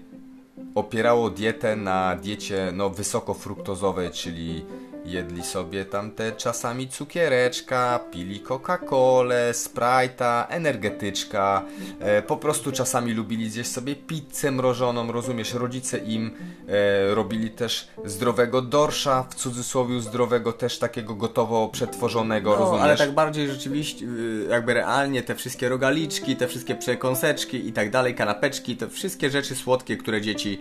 opierało 0.75 1.31
dietę 1.31 1.77
na 1.77 2.17
diecie 2.17 2.73
no, 2.75 2.91
wysokofruktozowej, 2.91 4.11
czyli 4.11 4.65
jedli 5.11 5.45
sobie 5.45 5.85
tam 5.85 6.11
te 6.11 6.33
czasami 6.33 6.89
cukiereczka, 6.89 8.01
pili 8.13 8.41
Coca-Colę, 8.41 9.53
Sprite'a, 9.53 10.45
energetyczka, 10.49 11.65
e, 12.01 12.23
po 12.23 12.37
prostu 12.37 12.73
czasami 12.73 13.13
lubili 13.13 13.51
zjeść 13.51 13.71
sobie 13.71 13.97
pizzę 13.97 14.51
mrożoną, 14.51 15.13
rozumiesz, 15.13 15.55
rodzice 15.55 15.99
im 15.99 16.31
e, 16.69 17.15
robili 17.15 17.51
też 17.51 17.89
zdrowego 18.05 18.63
dorsza, 18.63 19.23
w 19.31 19.35
cudzysłowie 19.35 20.01
zdrowego 20.01 20.53
też 20.53 20.79
takiego 20.79 21.15
gotowo 21.15 21.69
przetworzonego, 21.69 22.51
No, 22.51 22.57
rozumiesz? 22.57 22.83
ale 22.83 22.97
tak 22.97 23.13
bardziej 23.13 23.49
rzeczywiście, 23.49 24.07
y, 24.07 24.47
jakby 24.51 24.75
realnie 24.75 25.23
te 25.23 25.35
wszystkie 25.35 25.69
rogaliczki, 25.69 26.37
te 26.37 26.49
wszystkie 26.49 26.75
przekąseczki 26.75 27.69
i 27.69 27.73
tak 27.73 27.91
dalej, 27.91 28.15
kanapeczki, 28.15 28.77
te 28.77 28.89
wszystkie 28.89 29.31
rzeczy 29.31 29.55
słodkie, 29.57 29.97
które 29.97 30.21
dzieci 30.21 30.59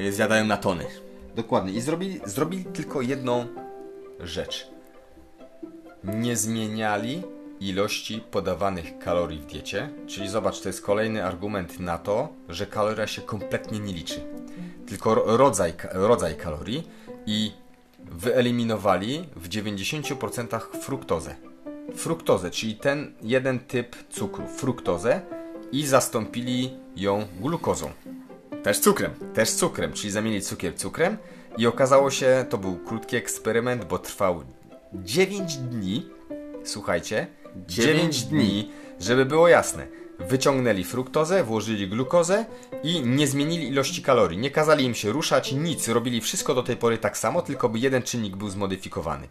y, 0.00 0.12
zjadają 0.12 0.44
na 0.44 0.56
tony. 0.56 0.84
Dokładnie. 1.36 1.72
I 1.72 1.80
zrobili, 1.80 2.20
zrobili 2.24 2.64
tylko 2.64 3.02
jedną 3.02 3.46
rzecz. 4.20 4.66
Nie 6.04 6.36
zmieniali 6.36 7.22
ilości 7.60 8.22
podawanych 8.30 8.98
kalorii 8.98 9.38
w 9.38 9.46
diecie. 9.46 9.88
Czyli 10.06 10.28
zobacz, 10.28 10.60
to 10.60 10.68
jest 10.68 10.82
kolejny 10.82 11.24
argument 11.24 11.80
na 11.80 11.98
to, 11.98 12.28
że 12.48 12.66
kaloria 12.66 13.06
się 13.06 13.22
kompletnie 13.22 13.78
nie 13.80 13.92
liczy. 13.92 14.20
Tylko 14.86 15.14
ro- 15.14 15.36
rodzaj, 15.36 15.72
rodzaj 15.92 16.36
kalorii 16.36 16.88
i 17.26 17.52
wyeliminowali 17.98 19.28
w 19.36 19.48
90% 19.48 20.60
fruktozę. 20.80 21.34
Fruktozę, 21.96 22.50
czyli 22.50 22.74
ten 22.76 23.12
jeden 23.22 23.58
typ 23.58 23.96
cukru, 24.10 24.46
fruktozę 24.46 25.20
i 25.72 25.86
zastąpili 25.86 26.70
ją 26.96 27.26
glukozą. 27.40 27.90
Też 28.62 28.78
cukrem. 28.80 29.10
Też 29.34 29.50
cukrem, 29.50 29.92
czyli 29.92 30.10
zamienili 30.10 30.42
cukier 30.42 30.76
cukrem 30.76 31.16
i 31.58 31.66
okazało 31.66 32.10
się, 32.10 32.44
to 32.50 32.58
był 32.58 32.78
krótki 32.78 33.16
eksperyment, 33.16 33.84
bo 33.84 33.98
trwał 33.98 34.42
9 34.92 35.56
dni. 35.56 36.06
Słuchajcie, 36.64 37.26
9 37.56 37.68
Dziewięć 37.68 38.22
dni, 38.22 38.70
żeby 39.00 39.24
było 39.26 39.48
jasne. 39.48 39.86
Wyciągnęli 40.18 40.84
fruktozę, 40.84 41.44
włożyli 41.44 41.88
glukozę 41.88 42.44
i 42.82 43.00
nie 43.00 43.26
zmienili 43.26 43.68
ilości 43.68 44.02
kalorii. 44.02 44.38
Nie 44.38 44.50
kazali 44.50 44.84
im 44.84 44.94
się 44.94 45.12
ruszać, 45.12 45.52
nic. 45.52 45.88
Robili 45.88 46.20
wszystko 46.20 46.54
do 46.54 46.62
tej 46.62 46.76
pory 46.76 46.98
tak 46.98 47.18
samo, 47.18 47.42
tylko 47.42 47.68
by 47.68 47.78
jeden 47.78 48.02
czynnik 48.02 48.36
był 48.36 48.48
zmodyfikowany. 48.48 49.28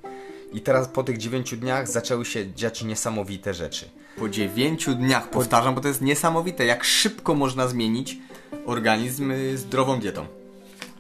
I 0.53 0.61
teraz 0.61 0.87
po 0.87 1.03
tych 1.03 1.17
9 1.17 1.55
dniach 1.55 1.87
zaczęły 1.87 2.25
się 2.25 2.53
dziać 2.53 2.83
niesamowite 2.83 3.53
rzeczy. 3.53 3.89
Po 4.17 4.29
9 4.29 4.85
dniach, 4.95 5.29
powtarzam, 5.29 5.75
bo 5.75 5.81
to 5.81 5.87
jest 5.87 6.01
niesamowite, 6.01 6.65
jak 6.65 6.83
szybko 6.83 7.35
można 7.35 7.67
zmienić 7.67 8.17
organizm 8.65 9.31
y, 9.31 9.57
zdrową 9.57 9.99
dietą. 9.99 10.42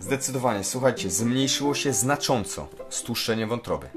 Zdecydowanie, 0.03 0.63
słuchajcie, 0.63 1.09
zmniejszyło 1.09 1.73
się 1.75 1.93
znacząco 1.93 2.67
stłuszczenie 2.89 3.47
wątroby. 3.47 3.87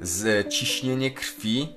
Z 0.00 0.48
ciśnienie 0.54 1.10
krwi 1.10 1.68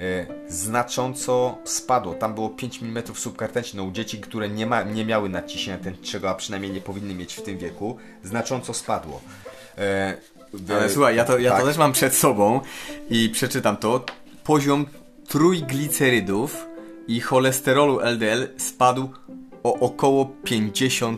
e, 0.00 0.26
znacząco 0.48 1.58
spadło. 1.64 2.14
Tam 2.14 2.34
było 2.34 2.48
5 2.50 2.82
mm 2.82 3.02
subkartęci. 3.14 3.76
No, 3.76 3.82
u 3.84 3.90
dzieci, 3.90 4.20
które 4.20 4.48
nie, 4.48 4.66
ma, 4.66 4.82
nie 4.82 5.04
miały 5.04 5.28
nadciśnienia 5.28 5.78
tętniczego, 5.78 6.30
a 6.30 6.34
przynajmniej 6.34 6.72
nie 6.72 6.80
powinny 6.80 7.14
mieć 7.14 7.34
w 7.34 7.42
tym 7.42 7.58
wieku, 7.58 7.96
znacząco 8.22 8.74
spadło. 8.74 9.20
E, 9.78 10.16
w- 10.52 10.70
Ale 10.70 10.90
słuchaj, 10.90 11.16
ja 11.16 11.24
to, 11.24 11.38
ja 11.38 11.50
tak. 11.50 11.60
to 11.60 11.66
też 11.66 11.76
mam 11.76 11.92
przed 11.92 12.14
sobą 12.14 12.60
i 13.10 13.28
przeczytam 13.28 13.76
to. 13.76 14.04
Poziom 14.44 14.86
trójglicerydów 15.28 16.66
i 17.08 17.20
cholesterolu 17.20 18.00
LDL 18.00 18.48
spadł 18.56 19.08
o 19.62 19.74
około 19.80 20.30
50%. 20.44 21.16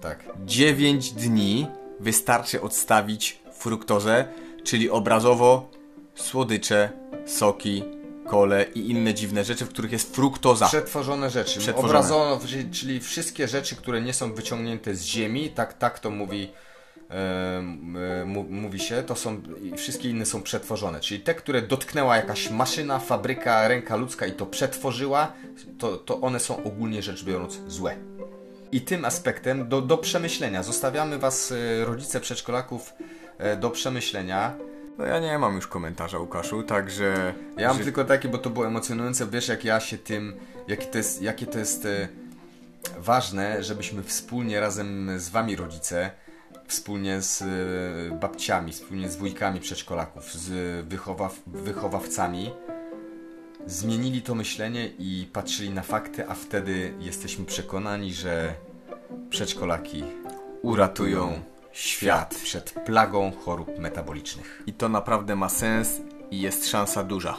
Tak. 0.00 0.24
9 0.44 1.12
dni 1.12 1.66
wystarczy 2.00 2.60
odstawić 2.60 3.40
fruktozę, 3.52 4.24
czyli 4.64 4.90
obrazowo 4.90 5.70
słodycze, 6.14 6.90
soki, 7.26 7.84
kole 8.26 8.66
i 8.74 8.90
inne 8.90 9.14
dziwne 9.14 9.44
rzeczy, 9.44 9.64
w 9.64 9.68
których 9.68 9.92
jest 9.92 10.14
fruktoza. 10.14 10.66
Przetworzone 10.68 11.30
rzeczy. 11.30 11.60
Przetworzone. 11.60 11.98
Obrazowo, 11.98 12.40
czyli- 12.72 13.00
wszystkie 13.00 13.48
rzeczy, 13.48 13.76
które 13.76 14.00
nie 14.00 14.12
są 14.12 14.34
wyciągnięte 14.34 14.94
z 14.94 15.02
ziemi, 15.02 15.50
tak, 15.50 15.74
tak 15.74 15.98
to 15.98 16.10
mówi, 16.10 16.50
e, 17.10 17.14
e, 17.14 18.24
mówi 18.48 18.80
się, 18.80 19.02
to 19.02 19.16
są, 19.16 19.42
wszystkie 19.76 20.10
inne 20.10 20.26
są 20.26 20.42
przetworzone. 20.42 21.00
Czyli 21.00 21.20
te, 21.20 21.34
które 21.34 21.62
dotknęła 21.62 22.16
jakaś 22.16 22.50
maszyna, 22.50 22.98
fabryka, 22.98 23.68
ręka 23.68 23.96
ludzka 23.96 24.26
i 24.26 24.32
to 24.32 24.46
przetworzyła, 24.46 25.32
to, 25.78 25.96
to 25.96 26.20
one 26.20 26.40
są 26.40 26.64
ogólnie 26.64 27.02
rzecz 27.02 27.24
biorąc 27.24 27.58
złe. 27.68 27.96
I 28.72 28.80
tym 28.80 29.04
aspektem 29.04 29.68
do, 29.68 29.82
do 29.82 29.98
przemyślenia. 29.98 30.62
Zostawiamy 30.62 31.18
Was, 31.18 31.52
e, 31.52 31.84
rodzice 31.84 32.20
przedszkolaków, 32.20 32.94
e, 33.38 33.56
do 33.56 33.70
przemyślenia. 33.70 34.54
No 34.98 35.04
ja 35.06 35.20
nie 35.20 35.38
mam 35.38 35.54
już 35.56 35.66
komentarza, 35.66 36.18
Łukaszu, 36.18 36.62
także... 36.62 37.34
Ja 37.56 37.68
mam 37.68 37.78
że- 37.78 37.84
tylko 37.84 38.04
taki, 38.04 38.28
bo 38.28 38.38
to 38.38 38.50
było 38.50 38.66
emocjonujące, 38.66 39.26
wiesz 39.26 39.48
jak 39.48 39.64
ja 39.64 39.80
się 39.80 39.98
tym, 39.98 40.36
jakie 40.68 40.86
to 40.86 40.98
jest, 40.98 41.22
jakie 41.22 41.46
to 41.46 41.58
jest 41.58 41.86
e, 41.86 42.08
ważne, 42.98 43.62
żebyśmy 43.64 44.02
wspólnie 44.02 44.60
razem 44.60 45.10
z 45.20 45.28
wami 45.28 45.56
rodzice, 45.56 46.10
wspólnie 46.66 47.20
z 47.20 47.42
babciami, 48.20 48.72
wspólnie 48.72 49.08
z 49.10 49.16
wujkami 49.16 49.60
przedszkolaków, 49.60 50.34
z 50.34 50.86
wychowaw, 50.86 51.34
wychowawcami 51.46 52.50
zmienili 53.66 54.22
to 54.22 54.34
myślenie 54.34 54.86
i 54.98 55.28
patrzyli 55.32 55.70
na 55.70 55.82
fakty, 55.82 56.28
a 56.28 56.34
wtedy 56.34 56.94
jesteśmy 57.00 57.44
przekonani, 57.44 58.14
że 58.14 58.54
przedszkolaki 59.30 60.04
uratują 60.62 61.40
świat 61.72 62.34
przed 62.42 62.70
plagą 62.70 63.32
chorób 63.44 63.78
metabolicznych. 63.78 64.62
I 64.66 64.72
to 64.72 64.88
naprawdę 64.88 65.36
ma 65.36 65.48
sens 65.48 66.00
i 66.30 66.40
jest 66.40 66.68
szansa 66.68 67.02
duża. 67.02 67.36